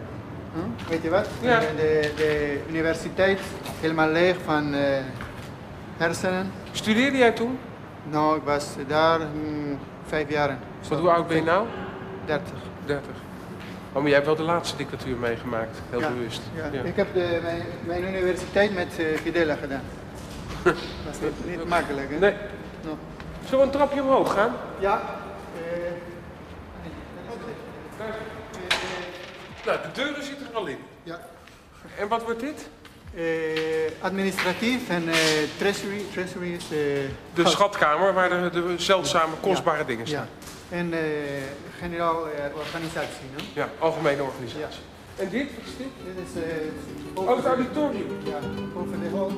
Hm? 0.54 0.90
Weet 0.90 1.02
je 1.04 1.10
wat? 1.10 1.28
Ja. 1.42 1.60
De, 1.60 2.12
de, 2.16 2.60
universiteit 2.70 3.40
helemaal 3.82 4.10
leeg 4.10 4.36
van 4.46 4.74
eh, 4.74 4.82
hersenen. 5.98 6.52
Studeerde 6.72 7.18
jij 7.18 7.32
toen? 7.32 7.60
Nou, 8.10 8.38
ik 8.38 8.44
was 8.44 8.68
daar 8.88 9.20
hm, 9.20 9.76
vijf 10.06 10.30
jaar. 10.30 10.58
Want 10.90 11.02
hoe 11.02 11.10
oud 11.12 11.28
ben 11.28 11.38
je 11.38 11.44
nou? 11.44 11.68
30. 12.26 12.48
30. 12.86 13.06
Oh, 13.90 13.94
maar 14.00 14.04
jij 14.06 14.14
hebt 14.14 14.26
wel 14.26 14.36
de 14.36 14.44
laatste 14.44 14.78
dictatuur 14.78 15.18
meegemaakt, 15.18 15.78
heel 15.90 16.00
Ja, 16.00 16.10
bewust. 16.10 16.42
Ja. 16.56 16.66
Ja. 16.72 16.82
Ik 16.82 16.96
heb 16.96 17.14
de, 17.14 17.40
mijn, 17.44 17.62
mijn 17.86 18.04
universiteit 18.04 18.74
met 18.74 18.88
Fidela 19.22 19.56
gedaan. 19.56 19.82
Dat 20.64 20.74
was 21.06 21.18
niet, 21.22 21.58
niet 21.58 21.68
makkelijk, 21.68 22.10
hè? 22.10 22.20
Nee. 22.20 22.34
No. 22.84 22.98
Zullen 23.44 23.60
we 23.60 23.66
een 23.66 23.72
trapje 23.72 24.02
omhoog 24.02 24.34
gaan? 24.34 24.52
Ja. 24.80 25.02
eh, 25.56 25.92
Nou, 29.66 29.78
de 29.82 30.02
deuren 30.02 30.24
zitten 30.24 30.48
er 30.52 30.56
al 30.58 30.66
in. 30.66 30.78
ja. 31.04 31.20
En 32.00 32.08
wat 32.08 32.24
wordt 32.24 32.40
dit? 32.40 32.68
Eh, 33.16 33.92
administratief 34.02 34.90
en 34.90 35.10
eh, 35.10 35.16
treasury, 35.58 36.02
treasury 36.12 36.54
is... 36.54 36.64
eh, 36.64 36.78
De 37.34 37.48
schatkamer 37.48 38.14
waar 38.14 38.30
de, 38.30 38.50
de 38.50 38.74
zeldzame, 38.78 39.34
kostbare 39.42 39.86
dingen 39.86 40.08
staan. 40.08 40.28
Ja. 40.70 40.78
En 40.78 40.94
generaal 41.80 42.28
organisatie, 42.56 43.26
no? 43.38 43.44
Ja, 43.54 43.70
algemene 43.80 44.24
organisatie. 44.24 44.82
En 45.16 45.30
dit, 45.30 45.48
wat 45.56 45.66
is 45.66 45.78
dit? 45.78 45.88
Dit 46.16 46.26
is... 46.36 46.42
eh, 46.44 46.58
Oh, 47.14 47.36
het 47.36 47.46
auditorium. 47.46 48.08
Ja, 48.24 48.38
over 48.76 49.00
de 49.00 49.10
hal. 49.16 49.32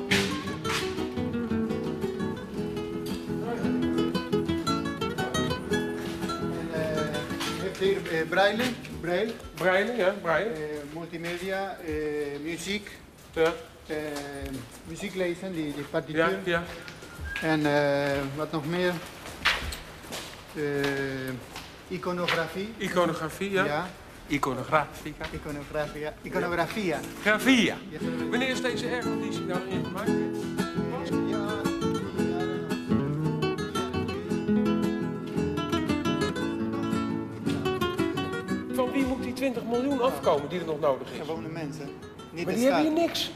En 6.72 7.62
heeft 7.62 7.78
hier 7.78 8.26
braille, 8.26 8.62
braille 9.00 9.32
Breinen, 9.54 9.96
ja, 9.96 10.14
breien. 10.22 10.54
eh, 10.54 10.60
multimedia, 10.94 11.76
muziek, 12.42 12.90
uh, 13.36 13.48
muziek 14.84 15.14
lezen, 15.14 15.52
die, 15.52 15.74
die 15.74 15.84
partituur. 15.84 16.18
Ja, 16.18 16.38
ja. 16.44 16.62
En 17.42 17.66
eh, 17.66 18.20
wat 18.36 18.52
nog 18.52 18.66
meer? 18.66 18.92
Eh, 20.54 21.32
iconografie. 21.88 22.74
Iconografie, 22.78 23.50
ja. 23.50 23.64
ja. 23.64 23.88
Iconografica. 24.26 25.24
Iconografia. 25.32 26.14
Iconografia. 26.22 26.98
Grafia. 27.22 27.76
Wanneer 28.30 28.48
is 28.48 28.62
deze 28.62 28.88
airconditie 28.88 29.44
nou 29.44 29.60
ingemaakt? 29.68 30.10
Van 38.74 38.90
wie 38.90 39.04
moet 39.04 39.22
die 39.22 39.32
20 39.32 39.64
miljoen 39.64 40.00
afkomen 40.00 40.48
die 40.48 40.60
er 40.60 40.66
nog 40.66 40.80
nodig 40.80 41.10
is? 41.12 41.18
Gewone 41.18 41.48
mensen. 41.48 41.88
Niet 42.36 42.44
Maar 42.44 42.54
die 42.54 42.64
hebben 42.64 42.82
hier 42.82 42.92
niks. 42.92 43.30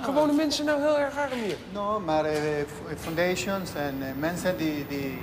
Gewone 0.00 0.32
mensen 0.32 0.64
nou 0.64 0.80
heel 0.80 0.98
erg 0.98 1.16
arm 1.18 1.38
hier. 1.44 1.56
No, 1.72 2.00
maar 2.00 2.24
f- 2.24 2.98
foundations 3.00 3.74
en 3.74 3.94
mensen 4.18 4.56
die, 4.58 4.72
die, 4.74 4.86
die, 4.88 5.18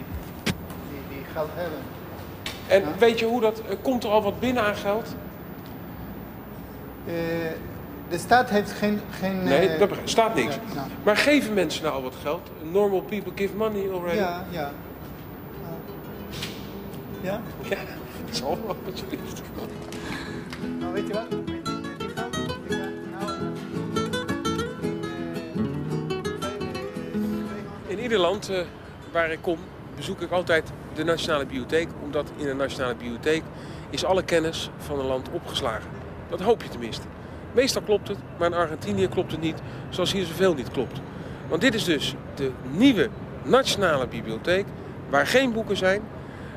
die 1.09 1.23
geld 1.33 1.49
hebben. 1.53 1.79
En 2.67 2.83
weet 2.99 3.19
je 3.19 3.25
hoe 3.25 3.41
dat... 3.41 3.61
Komt 3.81 4.03
er 4.03 4.09
al 4.09 4.21
wat 4.21 4.39
binnen 4.39 4.63
aan 4.63 4.75
geld? 4.75 5.15
De 8.09 8.17
staat 8.17 8.49
heeft 8.49 8.71
geen... 8.71 8.99
geen 9.19 9.43
Nee, 9.43 9.77
dat 9.77 9.87
begrijp- 9.89 10.09
staat 10.09 10.35
niks. 10.35 10.55
Ja, 10.55 10.61
nou, 10.75 10.87
Maar 11.03 11.17
geven 11.17 11.53
mensen 11.53 11.83
nou 11.83 11.95
al 11.95 12.01
wat 12.03 12.15
geld? 12.21 12.49
Normal 12.71 13.01
people 13.01 13.31
give 13.35 13.55
money 13.55 13.89
already. 13.91 14.17
ja. 14.17 14.43
ja. 14.49 14.71
Ja? 17.21 17.41
Ja, 17.61 17.77
dat 18.25 18.75
alsjeblieft. 18.91 19.41
Nou, 20.79 20.93
weet 20.93 21.02
je 21.02 21.02
eh, 28.13 28.19
In 28.19 28.19
ieder 28.19 28.31
land 28.31 28.49
eh, 28.49 28.57
waar 29.11 29.31
ik 29.31 29.41
kom, 29.41 29.57
bezoek 29.95 30.21
ik 30.21 30.31
altijd 30.31 30.71
de 30.93 31.03
Nationale 31.03 31.45
Bibliotheek. 31.45 31.87
Omdat 32.03 32.31
in 32.37 32.45
de 32.45 32.53
Nationale 32.53 32.95
Bibliotheek 32.95 33.43
is 33.89 34.05
alle 34.05 34.23
kennis 34.23 34.69
van 34.77 34.99
een 34.99 35.05
land 35.05 35.29
opgeslagen. 35.31 35.89
Dat 36.29 36.41
hoop 36.41 36.63
je 36.63 36.69
tenminste. 36.69 37.05
Meestal 37.51 37.81
klopt 37.81 38.07
het, 38.07 38.17
maar 38.37 38.47
in 38.47 38.57
Argentinië 38.57 39.07
klopt 39.07 39.31
het 39.31 39.41
niet, 39.41 39.61
zoals 39.89 40.11
hier 40.11 40.25
zoveel 40.25 40.53
niet 40.53 40.71
klopt. 40.71 40.99
Want 41.47 41.61
dit 41.61 41.73
is 41.73 41.83
dus 41.83 42.15
de 42.35 42.51
nieuwe 42.71 43.09
Nationale 43.43 44.07
Bibliotheek, 44.07 44.65
waar 45.09 45.27
geen 45.27 45.53
boeken 45.53 45.77
zijn, 45.77 46.01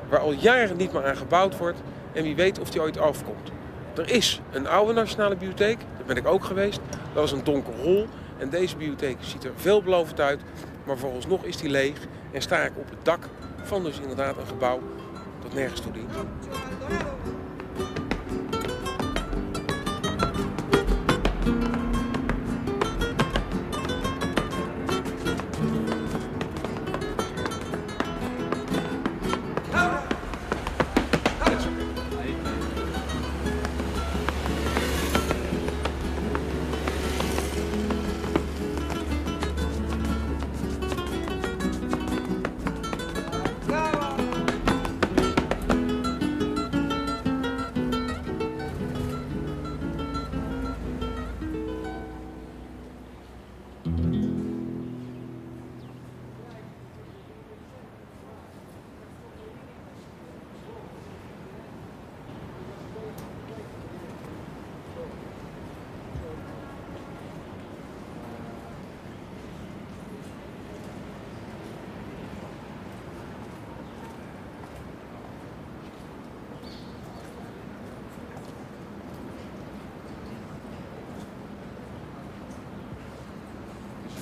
waar 0.09 0.21
al 0.21 0.33
jaren 0.33 0.77
niet 0.77 0.93
meer 0.93 1.07
aan 1.07 1.17
gebouwd 1.17 1.57
wordt 1.57 1.79
en 2.13 2.23
wie 2.23 2.37
weet 2.37 2.59
of 2.59 2.71
die 2.71 2.81
ooit 2.81 2.99
afkomt. 2.99 3.51
Er 3.95 4.11
is 4.11 4.41
een 4.53 4.67
oude 4.67 4.93
Nationale 4.93 5.35
Bibliotheek, 5.35 5.79
daar 5.79 6.07
ben 6.07 6.17
ik 6.17 6.27
ook 6.27 6.45
geweest. 6.45 6.81
Dat 6.91 7.23
was 7.23 7.33
een 7.33 7.45
donker 7.45 7.75
hol 7.75 8.07
en 8.39 8.51
deze 8.51 8.77
bibliotheek 8.77 9.17
ziet 9.21 9.45
er 9.45 9.53
veelbelovend 9.57 10.21
uit, 10.21 10.41
maar 10.87 10.99
vooralsnog 10.99 11.45
is 11.45 11.57
die 11.57 11.71
leeg 11.71 11.99
en 12.33 12.43
sta 12.43 12.59
ik 12.63 12.73
op 12.77 12.91
het 12.91 13.05
dak 13.05 13.29
van 13.63 13.83
dus 13.83 13.99
inderdaad 13.99 14.37
een 14.37 14.47
gebouw 14.47 14.81
dat 15.43 15.55
nergens 15.55 15.81
toe 15.81 15.93
dient. 15.93 16.13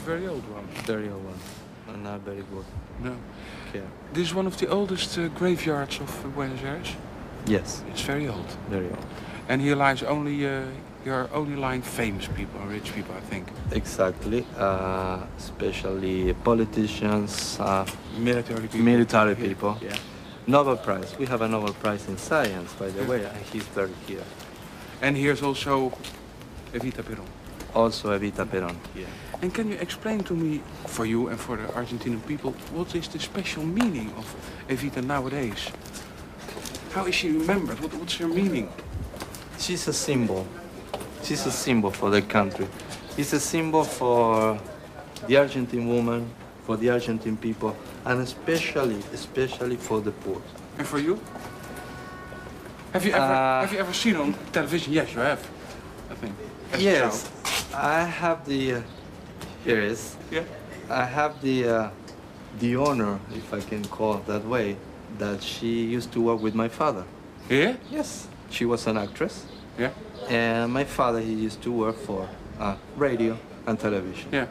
Very 0.04 0.26
old 0.28 0.44
one. 0.50 0.66
Very 0.86 1.08
old 1.08 1.24
one. 1.24 1.38
And 1.88 2.02
not 2.04 2.20
very 2.20 2.42
good 2.52 2.64
No. 3.02 3.16
care. 3.72 3.88
This 4.12 4.28
is 4.28 4.34
one 4.34 4.46
of 4.46 4.56
the 4.56 4.68
oldest 4.68 5.18
uh, 5.18 5.28
graveyards 5.28 6.00
of 6.00 6.24
uh, 6.24 6.28
Buenos 6.28 6.62
Aires. 6.62 6.96
Yes, 7.46 7.82
It's 7.90 8.00
very 8.06 8.26
old. 8.28 8.46
very 8.70 8.86
old. 8.86 9.04
And 9.48 9.60
here 9.60 9.76
lies 9.76 10.02
only, 10.02 10.46
uh, 10.46 10.62
here 11.04 11.14
are 11.14 11.28
only 11.34 11.56
lying 11.56 11.82
famous 11.82 12.26
people, 12.28 12.58
rich 12.70 12.94
people, 12.94 13.14
I 13.14 13.20
think. 13.30 13.46
Exactly. 13.72 14.46
Uh, 14.56 15.18
especially 15.36 16.32
politicians, 16.42 17.58
uh, 17.60 17.84
Military 18.18 18.62
people. 18.68 18.80
military 18.80 19.34
Yeah. 19.34 19.48
people. 19.48 19.76
Yeah. 19.82 19.96
Nobel 20.46 20.76
Prize. 20.76 21.14
We 21.18 21.26
have 21.26 21.42
a 21.42 21.48
Nobel 21.48 21.74
Prize 21.74 22.08
in 22.08 22.16
science, 22.16 22.72
by 22.78 22.88
the 22.90 23.00
Yeah. 23.02 23.08
way, 23.10 23.24
and 23.24 23.44
he's 23.52 23.66
buried 23.74 23.96
here. 24.06 24.24
And 25.02 25.16
here's 25.16 25.42
also 25.42 25.92
Evita 26.72 27.02
Peron. 27.04 27.26
Also 27.74 28.16
Evita 28.16 28.48
Peron. 28.48 28.76
Yeah. 28.94 29.04
And 29.42 29.52
can 29.52 29.68
you 29.70 29.76
explain 29.76 30.20
to 30.24 30.34
me, 30.34 30.62
for 30.86 31.04
you 31.04 31.28
and 31.28 31.38
for 31.38 31.56
the 31.56 31.66
Argentinian 31.72 32.24
people, 32.26 32.52
what 32.72 32.94
is 32.94 33.08
the 33.08 33.18
special 33.18 33.64
meaning 33.64 34.12
of 34.16 34.24
Evita 34.68 35.02
nowadays? 35.04 35.70
How 36.92 37.04
is 37.06 37.14
she 37.14 37.32
remembered? 37.32 37.80
What, 37.80 37.92
what's 37.94 38.16
her 38.16 38.28
meaning? 38.28 38.68
She's 39.58 39.88
a 39.88 39.92
symbol. 39.92 40.46
She's 41.22 41.44
a 41.46 41.50
symbol 41.50 41.90
for 41.90 42.10
the 42.10 42.22
country. 42.22 42.68
It's 43.16 43.32
a 43.32 43.40
symbol 43.40 43.84
for 43.84 44.58
the 45.26 45.36
Argentine 45.36 45.88
woman, 45.88 46.30
for 46.64 46.76
the 46.76 46.90
Argentine 46.90 47.36
people, 47.36 47.76
and 48.04 48.20
especially, 48.20 49.00
especially 49.12 49.76
for 49.76 50.00
the 50.00 50.12
poor. 50.12 50.40
And 50.78 50.86
for 50.86 50.98
you? 50.98 51.18
Have 52.92 53.04
you 53.04 53.12
ever 53.12 53.24
Uh, 53.24 53.60
have 53.62 53.72
you 53.72 53.78
ever 53.78 53.92
seen 53.92 54.14
her 54.14 54.22
on 54.22 54.34
television? 54.52 54.92
Yes, 54.92 55.12
you 55.14 55.20
have. 55.20 55.40
I 56.10 56.14
think. 56.14 56.34
As 56.72 56.80
Yes, 56.82 57.22
child. 57.22 57.33
I 57.74 58.04
have 58.04 58.44
the. 58.46 58.74
Uh, 58.74 58.82
here 59.64 59.80
is. 59.80 60.16
Yeah. 60.30 60.42
I 60.90 61.04
have 61.04 61.40
the 61.40 61.68
uh, 61.68 61.90
the 62.58 62.76
honor, 62.76 63.18
if 63.34 63.52
I 63.52 63.60
can 63.60 63.84
call 63.86 64.16
it 64.18 64.26
that 64.26 64.44
way, 64.46 64.76
that 65.18 65.42
she 65.42 65.84
used 65.84 66.12
to 66.12 66.20
work 66.20 66.40
with 66.40 66.54
my 66.54 66.68
father. 66.68 67.04
Yeah. 67.48 67.76
Yes. 67.90 68.28
She 68.50 68.64
was 68.64 68.86
an 68.86 68.96
actress, 68.98 69.46
Yeah. 69.78 69.90
and 70.28 70.72
my 70.72 70.84
father 70.84 71.20
he 71.20 71.32
used 71.32 71.60
to 71.62 71.72
work 71.72 71.96
for 71.96 72.28
uh, 72.60 72.76
radio 72.96 73.36
and 73.66 73.78
television. 73.80 74.28
Yeah. 74.32 74.46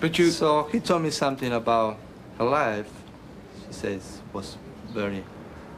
But 0.00 0.18
you. 0.18 0.30
So 0.30 0.64
he 0.72 0.80
told 0.80 1.02
me 1.02 1.10
something 1.10 1.52
about 1.52 1.98
her 2.38 2.44
life. 2.44 2.88
She 3.66 3.72
says 3.74 4.20
was 4.32 4.56
very 4.94 5.24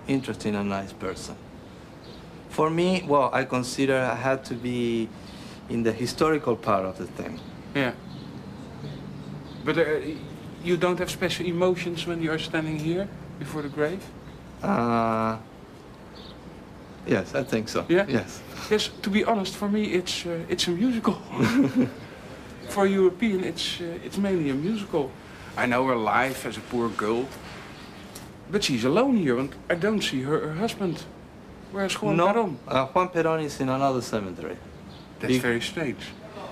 interesting 0.06 0.54
and 0.54 0.68
nice 0.68 0.92
person. 0.92 1.34
For 2.50 2.70
me, 2.70 3.04
well, 3.06 3.30
I 3.32 3.44
consider 3.44 3.96
I 3.96 4.14
had 4.14 4.44
to 4.46 4.54
be 4.54 5.08
in 5.68 5.82
the 5.82 5.92
historical 5.92 6.56
part 6.56 6.84
of 6.84 6.98
the 6.98 7.06
thing. 7.06 7.40
Yeah. 7.74 7.92
But 9.64 9.78
uh, 9.78 9.84
you 10.64 10.76
don't 10.76 10.98
have 10.98 11.10
special 11.10 11.46
emotions 11.46 12.06
when 12.06 12.22
you 12.22 12.30
are 12.32 12.38
standing 12.38 12.78
here 12.78 13.08
before 13.38 13.62
the 13.62 13.68
grave? 13.68 14.02
Uh, 14.62 15.36
yes, 17.06 17.34
I 17.34 17.44
think 17.44 17.68
so. 17.68 17.84
Yeah? 17.88 18.06
Yes. 18.08 18.40
Yes. 18.70 18.90
To 19.02 19.10
be 19.10 19.24
honest, 19.24 19.54
for 19.56 19.68
me, 19.68 19.84
it's 19.92 20.26
uh, 20.26 20.44
it's 20.48 20.68
a 20.68 20.70
musical. 20.70 21.14
for 22.68 22.84
a 22.84 22.88
European, 22.88 23.44
it's 23.44 23.80
uh, 23.80 24.04
it's 24.04 24.18
mainly 24.18 24.50
a 24.50 24.54
musical. 24.54 25.10
I 25.56 25.66
know 25.66 25.86
her 25.86 25.96
life 25.96 26.46
as 26.46 26.56
a 26.56 26.60
poor 26.60 26.88
girl, 26.88 27.26
but 28.50 28.64
she's 28.64 28.84
alone 28.84 29.16
here, 29.16 29.38
and 29.38 29.50
I 29.70 29.74
don't 29.74 30.02
see 30.02 30.22
her, 30.22 30.40
her 30.40 30.54
husband. 30.54 31.04
Where's 31.72 32.00
Juan 32.00 32.16
no, 32.16 32.26
Perón? 32.28 32.56
Uh, 32.66 32.86
Juan 32.86 33.08
Perón 33.08 33.42
is 33.42 33.60
in 33.60 33.68
another 33.68 34.00
cemetery. 34.00 34.56
That's 35.20 35.32
Be- 35.34 35.38
very 35.38 35.60
strange. 35.60 35.96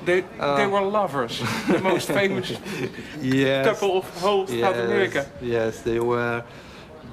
They 0.05 0.23
Uh, 0.39 0.57
they 0.57 0.67
were 0.67 0.83
lovers, 0.83 1.41
the 1.69 1.81
most 1.81 2.09
famous 2.13 2.53
Yes. 3.23 3.65
couple 3.67 3.97
of 3.99 4.05
whole 4.23 4.47
South 4.47 4.77
America. 4.77 5.27
Yes, 5.43 5.81
they 5.83 5.99
were. 6.01 6.43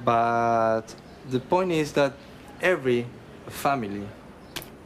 But 0.03 0.83
the 1.29 1.39
point 1.39 1.71
is 1.71 1.91
that 1.93 2.13
every 2.61 3.05
family 3.49 4.07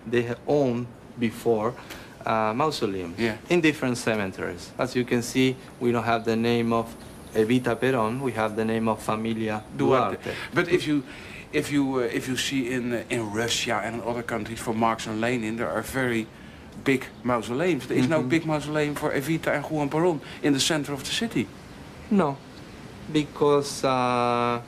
they 0.10 0.22
have 0.24 0.40
owned 0.48 0.86
before 1.20 1.74
a 2.26 2.54
mausoleum 2.54 3.14
Yeah. 3.18 3.38
in 3.50 3.62
different 3.62 3.98
cemeteries. 3.98 4.72
As 4.78 4.96
you 4.96 5.04
can 5.06 5.22
see, 5.22 5.56
we 5.80 5.92
don't 5.92 6.04
have 6.06 6.24
the 6.24 6.36
name 6.36 6.72
of 6.74 6.86
Evita 7.34 7.76
Perón. 7.76 8.22
We 8.22 8.32
have 8.34 8.56
the 8.56 8.66
name 8.66 8.88
of 8.88 9.02
Familia 9.02 9.64
Duarte. 9.76 10.18
Duarte. 10.18 10.32
But 10.54 10.68
if 10.70 10.88
you, 10.88 11.04
if 11.52 11.72
you, 11.72 11.96
uh, 12.00 12.02
if 12.18 12.28
you 12.28 12.38
see 12.38 12.70
in 12.72 12.94
uh, 12.94 13.04
in 13.10 13.32
Russia 13.34 13.82
and 13.84 13.96
in 13.96 14.02
other 14.08 14.24
countries 14.24 14.60
for 14.60 14.74
Marx 14.74 15.08
and 15.08 15.20
Lenin, 15.22 15.58
there 15.58 15.70
are 15.70 15.82
very 15.82 16.28
big 16.84 17.06
mausoleums. 17.24 17.88
There 17.88 17.98
is 17.98 18.08
no 18.08 18.22
Mhm. 18.22 18.30
big 18.30 18.46
mausoleum 18.46 18.96
for 18.96 19.12
Evita 19.12 19.48
and 19.56 19.66
Juan 19.66 19.90
Perón 19.90 20.20
in 20.44 20.54
the 20.54 20.60
center 20.60 20.94
of 20.94 21.04
the 21.04 21.12
city. 21.12 21.48
No, 22.12 22.38
because 23.12 23.84
uh, 23.84 24.62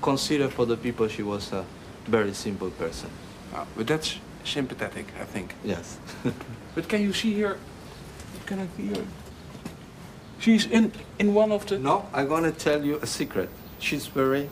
consider 0.00 0.48
for 0.48 0.66
the 0.66 0.76
people 0.76 1.08
she 1.08 1.22
was 1.22 1.52
a 1.52 1.64
very 2.06 2.32
simple 2.34 2.70
person. 2.70 3.08
Oh, 3.54 3.66
but 3.76 3.86
that's 3.86 4.18
sympathetic, 4.44 5.06
I 5.20 5.24
think. 5.24 5.54
Yes. 5.64 5.98
But 6.74 6.88
can 6.88 7.02
you 7.02 7.12
see 7.12 7.38
her? 7.42 7.58
Can 8.46 8.58
I 8.60 8.66
see 8.76 8.88
her? 8.88 9.04
She's 10.38 10.66
in 10.66 10.90
in 11.18 11.34
one 11.34 11.52
of 11.54 11.66
the. 11.66 11.78
no, 11.78 12.04
I'm 12.14 12.28
gonna 12.28 12.50
tell 12.52 12.82
you 12.84 12.98
a 13.02 13.06
secret. 13.06 13.48
She's 13.78 14.08
buried 14.08 14.48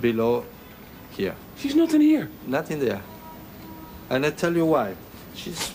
below 0.00 0.44
here. 1.16 1.34
She's 1.56 1.74
not 1.76 1.94
in 1.94 2.00
here. 2.00 2.28
Not 2.46 2.70
in 2.70 2.80
there. 2.80 3.00
And 4.10 4.26
I 4.26 4.30
tell 4.30 4.54
you 4.54 4.66
why. 4.66 4.96
She's 5.34 5.72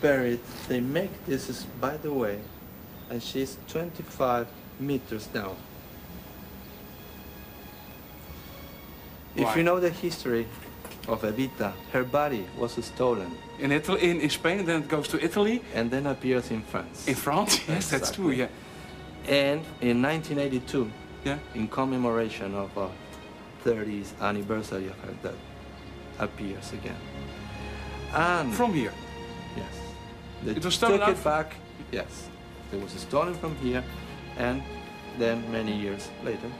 buried. 0.00 0.40
They 0.68 0.80
make 0.80 1.24
this 1.24 1.48
is 1.48 1.64
by 1.80 1.96
the 1.96 2.12
way, 2.12 2.40
and 3.08 3.22
she's 3.22 3.56
25 3.68 4.48
meters 4.80 5.26
down. 5.28 5.56
Why? 9.34 9.50
If 9.50 9.56
you 9.56 9.62
know 9.62 9.78
the 9.78 9.90
history 9.90 10.46
of 11.06 11.22
Evita, 11.22 11.72
her 11.92 12.02
body 12.02 12.44
was 12.58 12.72
stolen 12.84 13.30
In 13.60 13.72
Italy, 13.72 14.02
in, 14.02 14.20
in 14.20 14.30
Spain, 14.30 14.64
then 14.64 14.82
it 14.82 14.88
goes 14.88 15.06
to 15.08 15.22
Italy. 15.24 15.62
and 15.74 15.90
then 15.90 16.06
appears 16.06 16.50
in 16.50 16.62
France. 16.62 17.06
In 17.06 17.14
France, 17.14 17.60
yes, 17.68 17.90
that's 17.90 18.10
true. 18.10 18.32
Yeah, 18.32 18.48
and 19.28 19.62
in 19.80 20.02
1982, 20.02 20.90
yeah. 21.24 21.38
in 21.54 21.68
commemoration 21.68 22.54
of 22.54 22.76
uh, 22.76 22.88
30th 23.64 24.12
anniversary 24.20 24.88
of 24.88 24.98
her 25.00 25.14
death, 25.22 25.34
appears 26.18 26.72
again. 26.72 26.96
And 28.14 28.52
From 28.54 28.72
here. 28.74 28.92
Yes. 29.56 29.74
They 30.44 30.52
It 30.52 30.64
was 30.64 30.74
stolen 30.74 31.00
took 31.00 31.08
it 31.10 31.24
back. 31.24 31.54
Yes. 31.92 32.28
It 32.72 32.80
was 32.82 32.92
stolen 32.92 33.34
from 33.34 33.56
here, 33.56 33.82
and 34.38 34.62
then 35.18 35.50
many 35.50 35.76
years 35.76 36.08
later, 36.24 36.50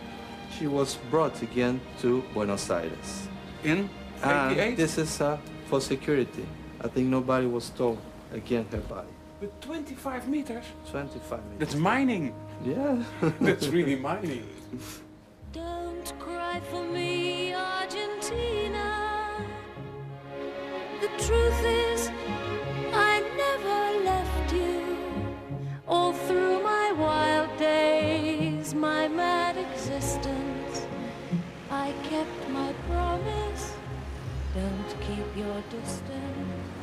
she 0.58 0.66
was 0.66 0.98
brought 1.10 1.40
again 1.42 1.80
to 2.00 2.22
Buenos 2.34 2.68
Aires. 2.70 3.28
In 3.64 3.88
And 4.22 4.52
88. 4.52 4.76
this 4.76 4.98
is 4.98 5.20
uh, 5.20 5.38
for 5.68 5.80
security. 5.80 6.44
I 6.80 6.88
think 6.88 7.06
nobody 7.08 7.46
was 7.46 7.64
stole 7.64 7.98
again 8.32 8.66
her 8.72 8.78
body. 8.88 9.08
With 9.40 9.58
25 9.60 10.28
meters. 10.28 10.64
25 10.90 11.44
meters. 11.44 11.58
That's 11.58 11.74
mining. 11.74 12.34
Yeah. 12.64 13.02
That's 13.40 13.68
really 13.68 13.96
mining. 13.96 14.44
Don't 15.52 16.12
cry 16.18 16.60
for 16.70 16.82
me, 16.84 16.89
truth 21.30 21.64
is, 21.64 22.10
I 22.92 23.20
never 23.44 24.04
left 24.04 24.52
you. 24.52 24.96
All 25.86 26.12
through 26.12 26.60
my 26.64 26.90
wild 26.90 27.56
days, 27.56 28.74
my 28.74 29.06
mad 29.06 29.56
existence, 29.56 30.86
I 31.70 31.94
kept 32.10 32.40
my 32.50 32.72
promise. 32.88 33.74
Don't 34.56 34.90
keep 35.06 35.28
your 35.36 35.62
distance. 35.70 36.79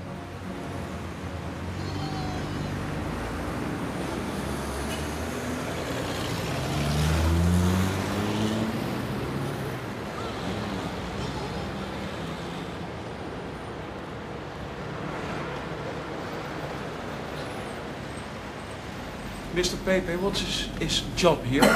Mr. 19.57 19.75
Pepe, 19.83 20.15
what's 20.17 20.41
his, 20.41 20.69
his 20.79 21.03
job 21.17 21.39
here? 21.43 21.67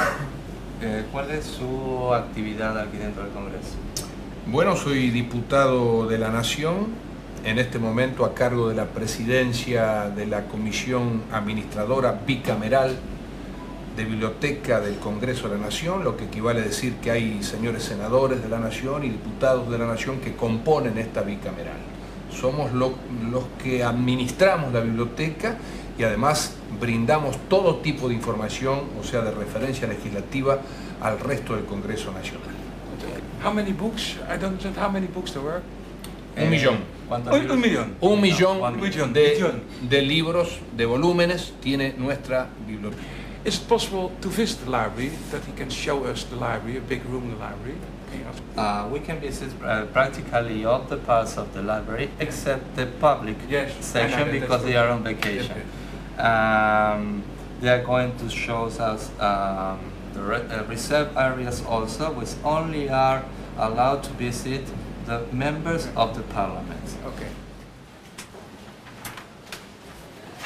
Eh, 0.83 1.03
¿Cuál 1.11 1.29
es 1.29 1.45
su 1.45 2.11
actividad 2.11 2.75
aquí 2.75 2.97
dentro 2.97 3.21
del 3.23 3.31
Congreso? 3.33 3.69
Bueno, 4.47 4.75
soy 4.75 5.11
diputado 5.11 6.07
de 6.07 6.17
la 6.17 6.31
Nación, 6.31 6.87
en 7.45 7.59
este 7.59 7.77
momento 7.77 8.25
a 8.25 8.33
cargo 8.33 8.67
de 8.67 8.73
la 8.73 8.85
presidencia 8.85 10.09
de 10.09 10.25
la 10.25 10.45
Comisión 10.47 11.21
Administradora 11.31 12.19
Bicameral 12.25 12.95
de 13.95 14.05
Biblioteca 14.05 14.79
del 14.79 14.95
Congreso 14.97 15.49
de 15.49 15.59
la 15.59 15.65
Nación, 15.65 16.03
lo 16.03 16.17
que 16.17 16.23
equivale 16.25 16.61
a 16.61 16.63
decir 16.63 16.95
que 16.95 17.11
hay 17.11 17.43
señores 17.43 17.83
senadores 17.83 18.41
de 18.41 18.49
la 18.49 18.57
Nación 18.57 19.03
y 19.05 19.09
diputados 19.09 19.69
de 19.69 19.77
la 19.77 19.85
Nación 19.85 20.19
que 20.19 20.35
componen 20.35 20.97
esta 20.97 21.21
bicameral. 21.21 21.77
Somos 22.31 22.71
lo- 22.73 22.95
los 23.29 23.43
que 23.61 23.83
administramos 23.83 24.73
la 24.73 24.79
biblioteca 24.79 25.59
y 26.01 26.03
además 26.03 26.55
brindamos 26.79 27.37
todo 27.47 27.75
tipo 27.75 28.09
de 28.09 28.15
información, 28.15 28.79
o 28.99 29.03
sea, 29.03 29.21
de 29.21 29.29
referencia 29.29 29.87
legislativa, 29.87 30.59
al 30.99 31.19
resto 31.19 31.55
del 31.55 31.65
Congreso 31.65 32.11
Nacional. 32.11 32.49
How 33.45 33.53
many 33.53 33.71
books? 33.71 34.15
I 34.27 34.37
don't 34.39 34.45
understand 34.53 34.77
how 34.77 34.89
many 34.89 35.05
books 35.05 35.31
there 35.31 35.45
were. 35.45 35.61
Un 36.35 36.49
millón. 36.49 36.77
¿Cuántos 37.07 37.33
Un, 37.33 37.39
libros? 37.41 37.55
un 37.55 37.61
millón. 37.61 37.95
Un 38.01 38.21
millón 38.21 38.61
one 38.61 38.77
million. 38.77 39.13
de, 39.13 39.29
Million. 39.29 39.61
de 39.89 40.01
libros, 40.01 40.57
de 40.75 40.85
volúmenes, 40.87 41.53
tiene 41.61 41.93
nuestra 41.97 42.47
biblioteca. 42.67 43.01
Is 43.45 43.57
it 43.57 43.67
possible 43.67 44.11
to 44.21 44.29
visit 44.29 44.59
the 44.65 44.71
library? 44.71 45.11
That 45.31 45.41
he 45.45 45.51
can 45.55 45.69
show 45.69 46.05
us 46.05 46.25
the 46.25 46.35
library, 46.35 46.77
a 46.77 46.81
big 46.81 47.03
room 47.05 47.25
in 47.25 47.31
the 47.31 47.37
library? 47.37 47.77
Uh, 48.57 48.87
we 48.91 48.99
can 48.99 49.19
visit 49.19 49.49
uh, 49.63 49.85
practically 49.93 50.65
all 50.65 50.81
the 50.89 50.97
parts 50.97 51.37
of 51.37 51.53
the 51.53 51.61
library 51.61 52.09
except 52.19 52.75
the 52.75 52.85
public 52.99 53.37
Yes, 53.49 53.73
know 53.75 53.81
section 53.81 54.31
because 54.31 54.63
they 54.63 54.75
are 54.75 54.89
on 54.89 55.03
vacation. 55.03 55.61
Um, 56.19 57.23
they 57.61 57.69
are 57.69 57.83
going 57.83 58.15
to 58.17 58.29
show 58.29 58.65
us 58.65 59.09
um, 59.19 59.77
the 60.13 60.21
re- 60.27 60.45
uh, 60.49 60.67
reserve 60.67 61.07
areas 61.15 61.61
also, 61.65 62.13
which 62.13 62.29
only 62.43 62.89
are 62.89 63.21
allowed 63.57 64.03
to 64.03 64.09
visit 64.17 64.61
the 65.05 65.19
members 65.31 65.85
of 65.95 66.13
the 66.13 66.21
parliament. 66.33 66.95
Oké. 67.05 67.25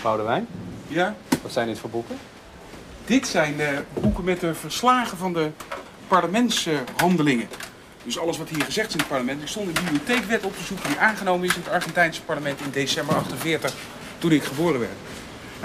Boudewijn, 0.01 0.47
Ja? 0.87 1.15
wat 1.41 1.51
zijn 1.51 1.67
dit 1.67 1.79
voor 1.79 1.89
boeken? 1.89 2.17
Dit 3.05 3.27
zijn 3.27 3.57
de 3.57 3.83
boeken 4.01 4.23
met 4.23 4.39
de 4.39 4.53
verslagen 4.53 5.17
van 5.17 5.33
de 5.33 5.51
parlementshandelingen. 6.07 7.47
Dus 8.03 8.19
alles 8.19 8.37
wat 8.37 8.49
hier 8.49 8.63
gezegd 8.63 8.87
is 8.87 8.93
in 8.93 8.99
het 8.99 9.07
parlement. 9.09 9.41
Ik 9.41 9.47
stond 9.47 9.75
de 9.75 9.81
bibliotheekwet 9.81 10.43
op 10.43 10.55
te 10.57 10.63
zoeken 10.63 10.87
die 10.89 10.97
aangenomen 10.99 11.47
is 11.47 11.55
in 11.55 11.61
het 11.63 11.71
Argentijnse 11.73 12.21
parlement 12.23 12.59
in 12.61 12.71
december 12.71 13.15
48, 13.15 13.73
toen 14.17 14.31
ik 14.31 14.43
geboren 14.43 14.79
werd. 14.79 14.91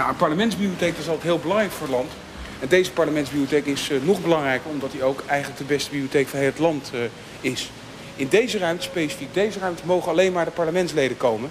Een 0.08 0.16
parlementsbibliotheek 0.16 0.96
is 0.96 1.06
altijd 1.06 1.22
heel 1.22 1.38
belangrijk 1.38 1.72
voor 1.72 1.86
het 1.86 1.96
land. 1.96 2.10
En 2.60 2.68
deze 2.68 2.92
parlementsbibliotheek 2.92 3.66
is 3.66 3.90
eh, 3.90 3.96
nog 4.02 4.22
belangrijker 4.22 4.70
omdat 4.70 4.92
die 4.92 5.02
ook 5.02 5.22
eigenlijk 5.26 5.60
de 5.60 5.66
beste 5.66 5.90
bibliotheek 5.90 6.28
van 6.28 6.38
heel 6.38 6.48
het 6.48 6.58
land 6.58 6.90
eh, 6.94 7.00
is. 7.40 7.70
In 8.16 8.28
deze 8.28 8.58
ruimte, 8.58 8.82
specifiek 8.82 9.34
deze 9.34 9.58
ruimte, 9.58 9.82
mogen 9.84 10.10
alleen 10.10 10.32
maar 10.32 10.44
de 10.44 10.50
parlementsleden 10.50 11.16
komen. 11.16 11.50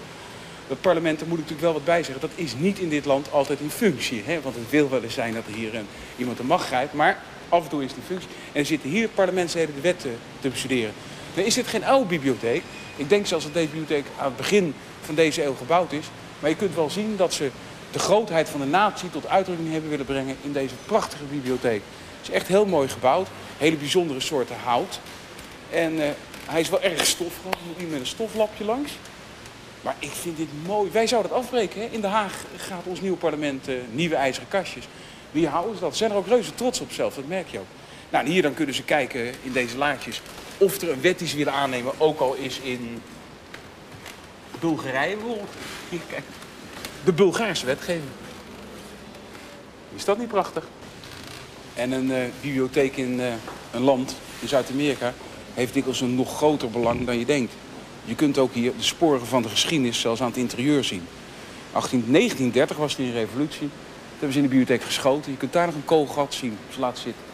Het 0.68 0.82
parlement, 0.82 1.20
daar 1.20 1.28
moet 1.28 1.38
ik 1.38 1.44
natuurlijk 1.44 1.72
wel 1.72 1.84
wat 1.84 1.94
bij 1.96 2.04
zeggen, 2.04 2.22
dat 2.22 2.38
is 2.38 2.56
niet 2.58 2.80
in 2.80 2.90
dit 2.90 3.06
land 3.06 3.32
altijd 3.32 3.60
in 3.60 3.70
functie. 3.70 4.24
Hè? 4.26 4.42
Want 4.42 4.56
het 4.56 4.70
wil 4.70 4.90
wel 4.90 5.04
eens 5.04 5.14
zijn 5.14 5.34
dat 5.34 5.44
er 5.48 5.54
hier 5.54 5.76
een, 5.76 5.88
iemand 6.18 6.38
de 6.38 6.44
macht 6.44 6.66
grijpt, 6.66 6.94
maar 6.94 7.18
af 7.50 7.64
en 7.64 7.70
toe 7.70 7.84
is 7.84 7.90
het 7.90 7.98
in 7.98 8.06
functie. 8.08 8.30
En 8.52 8.60
er 8.60 8.66
zitten 8.66 8.90
hier 8.90 9.08
parlementsleden 9.08 9.76
de 9.76 9.82
wet 9.82 10.00
te, 10.00 10.12
te 10.40 10.50
bestuderen. 10.50 10.94
Dan 11.34 11.44
is 11.44 11.54
dit 11.54 11.68
geen 11.68 11.86
oude 11.86 12.06
bibliotheek. 12.06 12.62
Ik 12.96 13.10
denk 13.10 13.26
zelfs 13.26 13.44
dat 13.44 13.54
deze 13.54 13.68
bibliotheek 13.68 14.06
aan 14.18 14.26
het 14.26 14.38
begin 14.38 14.74
van 15.02 15.16
deze 15.16 15.44
eeuw 15.44 15.56
gebouwd 15.56 15.92
is. 15.92 16.06
Maar 16.40 16.50
je 16.50 16.56
kunt 16.56 16.76
wel 16.76 16.90
zien 16.90 17.16
dat 17.18 17.34
ze 17.34 17.50
de 17.92 18.00
grootheid 18.00 18.50
van 18.50 18.60
de 18.60 18.66
natie 18.66 19.10
tot 19.10 19.28
uitdrukking 19.28 19.72
hebben 19.72 19.90
willen 19.90 20.06
brengen 20.06 20.36
in 20.42 20.54
deze 20.54 20.76
prachtige 20.86 21.24
bibliotheek. 21.24 21.82
Het 22.20 22.30
is 22.30 22.34
echt 22.34 22.48
heel 22.48 22.66
mooi 22.66 22.88
gebouwd. 22.88 23.28
Hele 23.58 23.76
bijzondere 23.76 24.20
soorten 24.20 24.56
hout. 24.64 25.00
En 25.70 26.02
eh, 26.02 26.10
hij 26.46 26.60
is 26.60 26.70
wel 26.70 26.82
erg 26.82 27.06
stoffig. 27.06 27.44
Er 27.44 27.58
moet 27.68 27.80
niet 27.80 27.92
met 27.92 28.00
een 28.00 28.06
stoflapje 28.06 28.64
langs. 28.64 28.92
Maar 29.82 29.96
ik 30.00 30.12
vind 30.12 30.38
dit 30.38 30.48
mooi. 30.66 30.92
Wij 30.92 31.08
zouden 31.08 31.32
het 31.32 31.42
afbreken. 31.42 31.82
Hè? 31.82 31.88
In 31.92 32.02
Den 32.02 32.10
Haag 32.10 32.46
gaat 32.58 32.84
ons 32.86 33.02
nieuwe 33.02 33.18
parlement 33.18 33.68
eh, 33.68 33.76
nieuwe 33.92 34.16
ijzeren 34.16 34.50
kastjes. 34.50 34.88
Wie 35.32 35.48
houden 35.48 35.76
ze 35.76 35.82
dat? 35.82 35.92
Ze 35.92 35.98
zijn 35.98 36.12
er 36.12 36.18
ook 36.18 36.28
reuze 36.28 36.56
trots 36.56 36.80
op 36.80 36.92
zelf, 36.92 37.16
dat 37.16 37.28
merk 37.28 37.48
je 37.50 37.60
ook. 37.60 37.66
Nou, 38.10 38.26
en 38.26 38.32
hier 38.32 38.42
dan 38.42 38.54
kunnen 38.54 38.76
ze 38.76 38.84
kijken 38.84 39.34
in 39.44 39.52
deze 39.52 39.78
laadjes 39.78 40.22
of 40.58 40.82
er 40.82 40.92
een 40.92 41.02
wet 41.02 41.20
die 41.20 41.28
ze 41.28 41.38
willen 41.38 41.54
aannemen, 41.54 41.94
ook 41.98 42.20
al 42.20 42.34
is 42.34 42.60
in 42.60 43.02
Bulgarije 44.60 45.16
bijvoorbeeld. 45.16 45.54
Kijk. 46.10 46.24
De 47.10 47.16
Bulgaarse 47.16 47.66
wetgeving. 47.66 48.12
Is 49.96 50.06
dat 50.06 50.18
niet 50.18 50.28
prachtig? 50.28 50.68
En 51.74 51.92
een 51.92 52.12
eh, 52.12 52.22
bibliotheek 52.42 52.98
in 52.98 53.20
eh, 53.20 53.34
een 53.72 53.82
land 53.82 54.16
in 54.40 54.48
Zuid-Amerika 54.48 55.14
heeft 55.54 55.74
dikwijls 55.74 56.02
een 56.02 56.16
nog 56.16 56.38
groter 56.38 56.70
belang 56.70 57.06
dan 57.06 57.20
je 57.20 57.26
denkt. 57.26 57.54
Je 58.06 58.16
kunt 58.16 58.38
ook 58.38 58.54
hier 58.54 58.72
de 58.78 58.84
sporen 58.84 59.26
van 59.26 59.42
de 59.42 59.50
geschiedenis 59.50 60.00
zelfs 60.00 60.22
aan 60.22 60.28
het 60.28 60.38
interieur 60.38 60.84
zien. 60.84 61.08
18, 61.72 62.04
1930 62.12 62.78
was 62.78 62.98
er 62.98 63.04
een 63.04 63.12
revolutie. 63.12 63.70
Dat 63.70 64.12
hebben 64.12 64.32
ze 64.32 64.38
in 64.38 64.44
de 64.44 64.56
bibliotheek 64.56 64.84
geschoten. 64.84 65.32
Je 65.32 65.38
kunt 65.38 65.54
daar 65.54 65.66
nog 65.66 65.76
een 65.76 65.86
kogelgat 65.86 66.34
zien. 66.34 66.58
Ze 66.74 66.80
laten 66.80 67.02
zitten. 67.02 67.29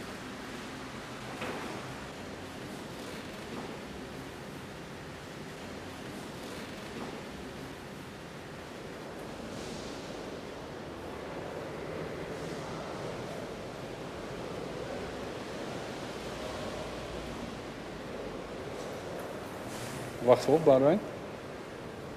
Wachten 20.26 20.50
we 20.50 20.56
op, 20.56 20.64
Boudewijn? 20.64 21.00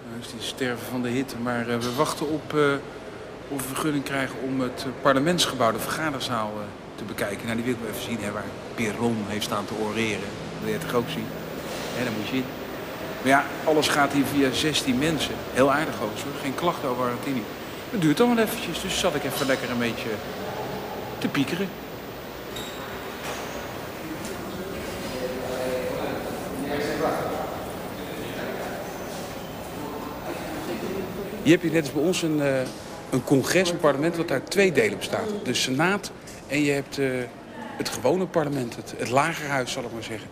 Nou 0.10 0.22
is 0.22 0.28
die 0.32 0.42
sterven 0.42 0.86
van 0.92 1.02
de 1.02 1.10
hitte. 1.10 1.38
Maar 1.38 1.70
eh, 1.70 1.78
we 1.78 1.96
wachten 1.96 2.30
op 2.30 2.54
eh, 2.54 2.62
of 3.48 3.62
we 3.62 3.68
vergunning 3.68 4.04
krijgen 4.04 4.36
om 4.46 4.62
het 4.62 4.84
eh, 4.86 4.92
parlementsgebouw, 5.02 5.72
de 5.72 5.80
vergaderzaal, 5.80 6.52
te 6.96 7.04
bekijken. 7.04 7.46
Nou, 7.46 7.56
die 7.56 7.66
wil 7.66 7.74
ik 7.74 7.80
wel 7.80 7.90
even 7.90 8.04
zien, 8.04 8.18
hè, 8.22 8.32
waar 8.32 8.44
Peron 8.76 9.18
heeft 9.28 9.44
staan 9.44 9.66
te 9.66 9.74
oreren. 9.74 10.30
Dat 10.54 10.64
wil 10.64 10.72
je 10.72 10.78
toch 10.78 10.94
ook 10.94 11.10
zien? 11.10 11.26
Hè, 11.96 12.04
dan 12.04 12.14
moet 12.18 12.28
je 12.28 12.36
in. 12.36 12.44
Maar 13.22 13.32
ja, 13.32 13.44
alles 13.64 13.88
gaat 13.88 14.12
hier 14.12 14.26
via 14.26 14.52
16 14.52 14.98
mensen. 14.98 15.36
Heel 15.54 15.72
aardig 15.72 15.94
overigens, 15.94 16.24
hoor. 16.24 16.42
Geen 16.42 16.56
klachten 16.56 16.90
over 16.90 17.04
Argentinië. 17.04 17.44
Het 17.90 18.02
duurt 18.02 18.18
dan 18.18 18.36
wel 18.36 18.44
eventjes, 18.44 18.82
dus 18.82 19.00
zat 19.00 19.16
ik 19.16 19.24
even 19.24 19.46
lekker 19.46 19.70
een 19.70 19.80
beetje 19.80 20.10
te 21.18 21.28
piekeren. 21.28 21.70
Je 31.50 31.56
hebt 31.56 31.68
hier 31.68 31.74
net 31.74 31.84
als 31.84 31.94
bij 31.94 32.04
ons 32.04 32.22
een, 32.22 32.42
eh, 32.42 32.62
een 33.10 33.24
congres, 33.24 33.70
een 33.70 33.80
parlement, 33.80 34.16
wat 34.16 34.32
uit 34.32 34.52
twee 34.52 34.72
delen 34.72 34.98
bestaat. 34.98 35.30
De 35.44 35.54
Senaat 35.54 36.12
en 36.48 36.62
je 36.62 36.72
hebt 36.72 36.98
eh, 36.98 37.08
het 37.78 37.90
gewone 37.90 38.26
parlement, 38.26 38.76
het, 38.76 38.94
het 38.98 39.10
lagerhuis 39.10 39.72
zal 39.72 39.84
ik 39.84 39.92
maar 39.94 40.04
zeggen. 40.04 40.30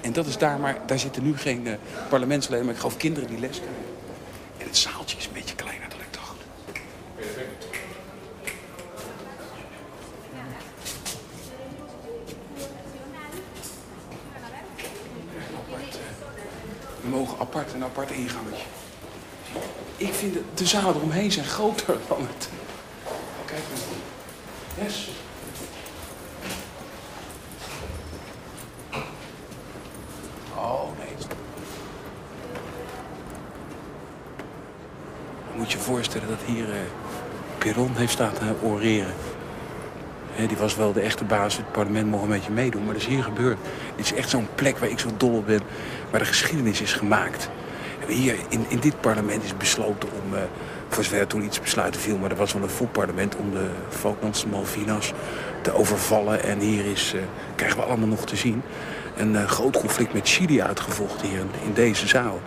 En 0.00 0.12
dat 0.12 0.26
is 0.26 0.38
daar, 0.38 0.58
maar 0.58 0.78
daar 0.86 0.98
zitten 0.98 1.22
nu 1.22 1.36
geen 1.36 1.66
eh, 1.66 1.72
parlementsleden, 2.08 2.64
maar 2.64 2.74
ik 2.74 2.80
geloof 2.80 2.96
kinderen 2.96 3.28
die 3.28 3.38
les 3.38 3.56
krijgen. 3.56 3.84
En 4.58 4.66
het 4.66 4.76
zaaltje 4.76 5.16
is 5.16 5.26
een 5.26 5.32
beetje 5.32 5.54
kleiner 5.54 5.88
dan. 5.88 5.98
Apart, 15.56 15.94
eh, 15.94 17.00
We 17.00 17.08
mogen 17.08 17.38
apart 17.38 17.72
een 17.72 17.84
apart 17.84 18.10
ingangetje. 18.10 18.64
Ik 19.98 20.14
vind 20.14 20.32
de, 20.32 20.42
de 20.54 20.66
zalen 20.66 20.94
eromheen 20.94 21.32
zijn 21.32 21.46
groter 21.46 21.96
dan 22.08 22.20
het. 22.20 22.48
Kijk 23.44 23.60
maar. 23.70 24.84
Yes. 24.84 25.10
Oh 30.54 30.82
nee. 30.98 31.08
Je 35.52 35.58
moet 35.58 35.72
je 35.72 35.78
voorstellen 35.78 36.28
dat 36.28 36.38
hier 36.46 36.72
eh 36.72 36.80
heeft 37.94 38.12
staan 38.12 38.32
te 38.32 38.54
oreren. 38.62 39.14
Hè, 40.32 40.46
die 40.46 40.56
was 40.56 40.76
wel 40.76 40.92
de 40.92 41.00
echte 41.00 41.24
baas. 41.24 41.56
Het 41.56 41.72
parlement 41.72 42.06
mocht 42.06 42.22
een 42.22 42.28
beetje 42.28 42.50
meedoen. 42.50 42.84
Maar 42.84 42.92
dat 42.92 43.02
is 43.02 43.08
hier 43.08 43.22
gebeurd. 43.22 43.58
Dit 43.96 44.04
is 44.04 44.14
echt 44.14 44.28
zo'n 44.28 44.48
plek 44.54 44.78
waar 44.78 44.88
ik 44.88 44.98
zo 44.98 45.08
dol 45.16 45.36
op 45.36 45.46
ben. 45.46 45.60
Waar 46.10 46.20
de 46.20 46.26
geschiedenis 46.26 46.80
is 46.80 46.92
gemaakt. 46.92 47.48
Hier 48.08 48.34
in, 48.48 48.64
in 48.68 48.78
dit 48.78 49.00
parlement 49.00 49.44
is 49.44 49.56
besloten 49.56 50.08
om... 50.22 50.34
eh, 50.34 50.40
voor 50.88 51.04
zover 51.04 51.18
er 51.18 51.26
toen 51.26 51.44
iets 51.44 51.60
besluiten 51.60 52.00
viel... 52.00 52.18
maar 52.18 52.30
er 52.30 52.36
was 52.36 52.52
wel 52.52 52.62
een 52.62 52.68
vol 52.68 52.86
parlement 52.86 53.36
om 53.36 53.50
de 53.50 53.66
Falklandse 53.88 54.48
Malvinas 54.48 55.12
te 55.62 55.72
overvallen. 55.72 56.42
En 56.42 56.58
hier 56.58 56.84
is, 56.84 57.12
eh, 57.14 57.20
krijgen 57.54 57.78
we 57.78 57.84
allemaal 57.84 58.08
nog 58.08 58.24
te 58.26 58.36
zien... 58.36 58.62
een 59.16 59.36
eh, 59.36 59.44
groot 59.44 59.76
conflict 59.76 60.12
met 60.12 60.28
Chili 60.28 60.62
uitgevochten 60.62 61.28
hier 61.28 61.38
in, 61.38 61.50
in 61.64 61.72
deze 61.74 62.08
zaal. 62.08 62.40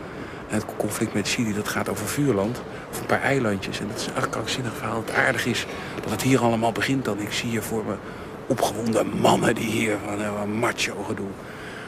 Het 0.47 0.65
conflict 0.77 1.13
met 1.13 1.29
Chili 1.29 1.53
dat 1.53 1.67
gaat 1.67 1.89
over 1.89 2.07
vuurland, 2.07 2.61
of 2.91 2.99
een 2.99 3.05
paar 3.05 3.21
eilandjes. 3.21 3.79
En 3.79 3.87
dat 3.87 3.97
is 3.97 4.05
een 4.05 4.15
echt 4.15 4.29
krankzinnig 4.29 4.73
verhaal. 4.75 5.03
Het 5.05 5.13
aardig 5.13 5.45
is 5.45 5.65
dat 6.01 6.11
het 6.11 6.21
hier 6.21 6.39
allemaal 6.39 6.71
begint 6.71 7.05
dan. 7.05 7.19
Ik 7.19 7.31
zie 7.31 7.49
hier 7.49 7.63
voor 7.63 7.85
me 7.85 7.95
opgewonden 8.47 9.19
mannen 9.19 9.55
die 9.55 9.69
hier 9.69 9.97
van 10.05 10.19
een 10.19 10.53
macho 10.53 11.03
gedoe. 11.03 11.27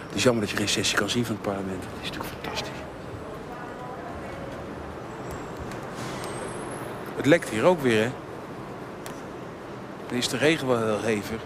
Het 0.07 0.15
is 0.15 0.23
jammer 0.23 0.41
dat 0.41 0.51
je 0.51 0.57
geen 0.57 0.69
sessie 0.69 0.97
kan 0.97 1.09
zien 1.09 1.25
van 1.25 1.35
het 1.35 1.43
parlement. 1.43 1.83
Het 1.83 2.01
is 2.01 2.09
natuurlijk 2.09 2.33
fantastisch. 2.41 2.92
Het 7.23 7.31
lekt 7.31 7.49
hier 7.49 7.63
ook 7.63 7.81
weer, 7.81 8.03
hè? 8.03 8.09
Dan 10.07 10.17
is 10.17 10.27
de 10.27 10.37
regen 10.37 10.67
wel 10.67 10.77
heel 10.77 11.01
hevig. 11.01 11.41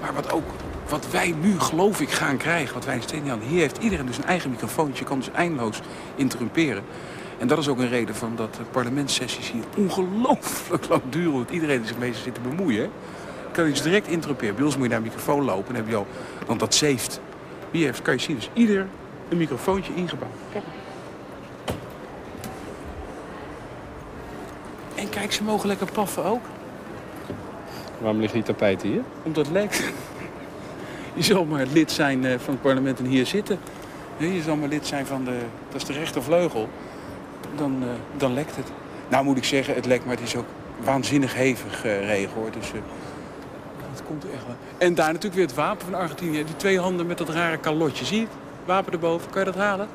Maar 0.00 0.14
wat 0.14 0.32
ook, 0.32 0.44
wat 0.88 1.10
wij 1.10 1.34
nu 1.40 1.60
geloof 1.60 2.00
ik 2.00 2.10
gaan 2.10 2.36
krijgen, 2.36 2.74
wat 2.74 2.84
wij 2.84 2.94
in 2.94 3.02
Stenen 3.02 3.28
hadden. 3.28 3.48
Hier 3.48 3.60
heeft 3.60 3.78
iedereen 3.78 4.06
dus 4.06 4.16
een 4.16 4.24
eigen 4.24 4.50
microfoontje. 4.50 5.02
Je 5.02 5.08
kan 5.08 5.18
dus 5.18 5.30
eindeloos 5.30 5.80
interrumperen. 6.14 6.82
En 7.38 7.46
dat 7.46 7.58
is 7.58 7.68
ook 7.68 7.78
een 7.78 7.88
reden 7.88 8.14
van 8.14 8.36
dat 8.36 8.54
de 8.54 8.62
parlementssessies 8.70 9.50
hier 9.50 9.64
ongelooflijk 9.76 10.88
lang 10.88 11.02
duren. 11.08 11.32
Want 11.32 11.50
iedereen 11.50 11.86
zich 11.86 11.98
mee 11.98 12.14
zit 12.14 12.34
te 12.34 12.40
bemoeien. 12.40 12.82
Hè? 12.82 12.90
Kan 13.52 13.64
je 13.64 13.70
dus 13.70 13.82
direct 13.82 14.08
interrumperen. 14.08 14.54
Bij 14.54 14.64
ons 14.64 14.74
moet 14.74 14.82
je 14.82 14.88
naar 14.88 14.98
een 14.98 15.04
microfoon 15.04 15.44
lopen. 15.44 15.68
En 15.68 15.74
heb 15.74 15.88
je 15.88 15.96
al, 15.96 16.06
want 16.46 16.60
dat 16.60 16.74
saved. 16.74 17.20
Hier 17.70 17.86
heeft, 17.86 18.02
kan 18.02 18.14
je 18.14 18.20
zien, 18.20 18.36
dus 18.36 18.50
ieder 18.52 18.86
een 19.28 19.36
microfoontje 19.36 19.94
ingebouwd. 19.94 20.32
Kijk, 25.10 25.32
ze 25.32 25.42
mogen 25.42 25.68
lekker 25.68 25.92
paffen 25.92 26.24
ook. 26.24 26.42
Waarom 27.98 28.20
liggen 28.20 28.38
die 28.38 28.46
tapijten 28.46 28.88
hier? 28.88 29.02
Omdat 29.22 29.46
het 29.46 29.54
lekt. 29.54 29.82
Je 31.14 31.22
zal 31.22 31.44
maar 31.44 31.66
lid 31.72 31.90
zijn 31.92 32.24
eh, 32.24 32.38
van 32.38 32.52
het 32.52 32.62
parlement 32.62 32.98
en 32.98 33.04
hier 33.04 33.26
zitten. 33.26 33.58
Je 34.16 34.42
zal 34.42 34.56
maar 34.56 34.68
lid 34.68 34.86
zijn 34.86 35.06
van 35.06 35.24
de... 35.24 35.38
Dat 35.68 35.80
is 35.80 35.84
de 35.84 35.92
rechtervleugel. 35.92 36.68
Dan, 37.56 37.82
eh, 37.82 37.88
dan 38.16 38.34
lekt 38.34 38.56
het. 38.56 38.66
Nou 39.08 39.24
moet 39.24 39.36
ik 39.36 39.44
zeggen, 39.44 39.74
het 39.74 39.86
lekt, 39.86 40.04
maar 40.04 40.14
het 40.14 40.24
is 40.24 40.36
ook 40.36 40.46
waanzinnig 40.84 41.34
hevig 41.34 41.84
eh, 41.84 42.06
regen 42.06 42.32
hoor. 42.34 42.50
Dus 42.50 42.70
het 43.90 44.02
komt 44.06 44.24
echt 44.24 44.46
wel. 44.46 44.56
En 44.78 44.94
daar 44.94 45.06
natuurlijk 45.06 45.34
weer 45.34 45.46
het 45.46 45.54
wapen 45.54 45.86
van 45.86 45.94
Argentinië. 45.94 46.44
Die 46.44 46.56
twee 46.56 46.80
handen 46.80 47.06
met 47.06 47.18
dat 47.18 47.28
rare 47.28 47.58
kalotje. 47.58 48.04
Zie 48.04 48.16
je 48.16 48.22
het? 48.22 48.32
Wapen 48.64 48.92
erboven. 48.92 49.30
Kan 49.30 49.40
je 49.40 49.46
dat 49.46 49.60
halen? 49.60 49.88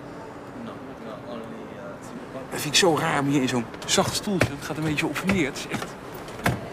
Vind 2.66 2.78
ik 2.78 2.84
zo 2.84 2.98
raar 2.98 3.20
om 3.20 3.28
hier 3.28 3.42
in 3.42 3.48
zo'n 3.48 3.66
zacht 3.86 4.16
stoeltje. 4.16 4.50
Dat 4.50 4.66
gaat 4.66 4.78
een 4.78 4.84
beetje 4.84 5.06
op. 5.06 5.22
Het 5.26 5.68
echt... 5.72 5.88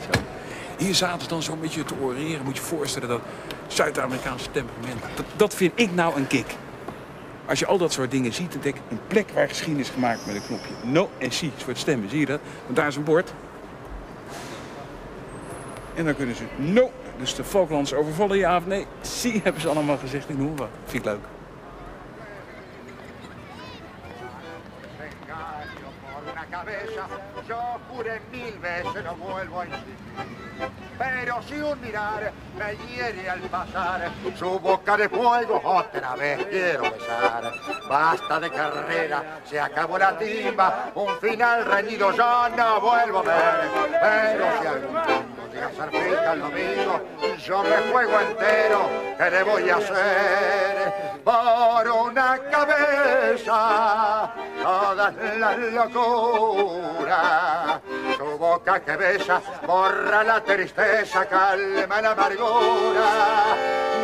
Zo. 0.00 0.20
Hier 0.78 0.94
zaten 0.94 1.22
ze 1.22 1.28
dan 1.28 1.42
zo'n 1.42 1.60
beetje 1.60 1.84
te 1.84 1.94
oreren. 2.00 2.44
Moet 2.44 2.56
je 2.56 2.62
voorstellen 2.62 3.08
dat 3.08 3.20
Zuid-Amerikaanse 3.66 4.50
temperament. 4.50 5.00
Dat, 5.14 5.24
dat 5.36 5.54
vind 5.54 5.72
ik 5.74 5.94
nou 5.94 6.16
een 6.16 6.26
kick. 6.26 6.46
Als 7.46 7.58
je 7.58 7.66
al 7.66 7.78
dat 7.78 7.92
soort 7.92 8.10
dingen 8.10 8.32
ziet, 8.32 8.52
dan 8.52 8.60
denk 8.60 8.74
ik 8.74 8.82
een 8.88 9.00
plek 9.06 9.30
waar 9.30 9.48
geschiedenis 9.48 9.86
is 9.86 9.92
gemaakt 9.92 10.26
met 10.26 10.34
een 10.34 10.46
knopje. 10.46 10.72
No 10.82 11.10
en 11.18 11.32
si, 11.32 11.52
voor 11.56 11.68
het 11.68 11.78
stemmen. 11.78 12.08
Zie 12.08 12.20
je 12.20 12.26
dat? 12.26 12.40
Want 12.64 12.76
daar 12.76 12.86
is 12.86 12.96
een 12.96 13.04
bord. 13.04 13.32
En 15.94 16.04
dan 16.04 16.16
kunnen 16.16 16.36
ze 16.36 16.44
no. 16.56 16.90
Dus 17.18 17.34
de 17.34 17.44
Falklands 17.44 17.94
overvallen 17.94 18.38
ja 18.38 18.56
of 18.56 18.66
nee. 18.66 18.86
Si 19.00 19.40
hebben 19.42 19.62
ze 19.62 19.68
allemaal 19.68 19.98
gezegd. 19.98 20.28
Ik 20.28 20.38
noem 20.38 20.56
wat. 20.56 20.68
Vind 20.84 21.06
ik 21.06 21.12
leuk. 21.12 21.41
Veces 28.62 29.04
no 29.04 29.14
vuelvo 29.16 29.60
a 29.60 29.66
insistir. 29.66 29.96
Pero 30.96 31.42
si 31.42 31.54
un 31.54 31.80
mirar 31.80 32.32
me 32.56 32.76
hiere 32.86 33.28
al 33.28 33.40
pasar, 33.40 34.08
su 34.36 34.58
boca 34.60 34.96
de 34.96 35.08
fuego 35.08 35.60
otra 35.64 36.14
vez 36.14 36.46
quiero 36.46 36.82
besar. 36.82 37.52
Basta 37.88 38.38
de 38.38 38.50
carrera, 38.50 39.40
se 39.44 39.60
acabó 39.60 39.98
la 39.98 40.16
timba, 40.16 40.92
un 40.94 41.18
final 41.18 41.64
reñido 41.64 42.12
yo 42.12 42.48
no 42.56 42.80
vuelvo 42.80 43.18
a 43.18 43.22
ver. 43.22 43.70
Pero 44.00 44.44
si 44.60 44.66
algún 44.66 45.00
llega 45.52 45.66
a 45.66 45.72
ser 45.72 45.90
fija 45.90 46.32
el 46.34 46.40
domingo, 46.40 47.00
yo 47.44 47.62
me 47.64 47.76
juego 47.90 48.20
entero, 48.20 48.90
¿qué 49.18 49.30
le 49.30 49.42
voy 49.42 49.70
a 49.70 49.76
hacer? 49.76 50.92
Por 51.24 51.90
una 51.90 52.38
cabeza, 52.50 54.32
todas 54.62 55.14
las 55.38 55.58
locuras. 55.58 57.10
Su 58.16 58.38
boca 58.38 58.80
que 58.80 58.96
besa 58.96 59.40
borra 59.66 60.22
la 60.22 60.40
tristeza, 60.42 61.26
calma 61.26 62.00
la 62.00 62.12
amargura. 62.12 63.44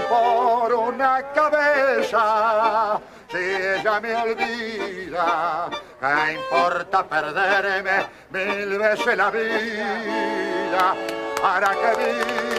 Por 0.08 0.72
una 0.72 1.22
cabeza, 1.32 3.00
si 3.30 3.36
ella 3.38 4.00
me 4.00 4.16
olvida, 4.16 5.68
¿qué 6.00 6.32
importa 6.32 7.04
perderme 7.04 8.06
mil 8.30 8.78
veces 8.78 9.16
la 9.16 9.30
vida? 9.30 10.94
¿Para 11.40 11.70
que 11.70 12.58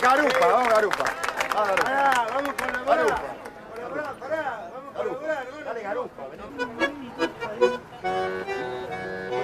Garupa, 0.00 0.46
vamos 0.46 0.68
Garupa. 0.68 1.04
Vamos 1.58 2.54
con 2.54 2.72
la 2.72 2.82
la. 2.84 3.18
Vamos 4.72 5.18
con 5.18 5.28
la 5.28 6.08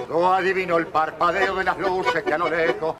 No 0.07 0.33
adivino 0.33 0.77
el 0.77 0.87
parpadeo 0.87 1.55
de 1.55 1.63
las 1.65 1.77
luces 1.77 2.23
que 2.23 2.33
a 2.33 2.37
lo 2.37 2.49
lejos 2.49 2.95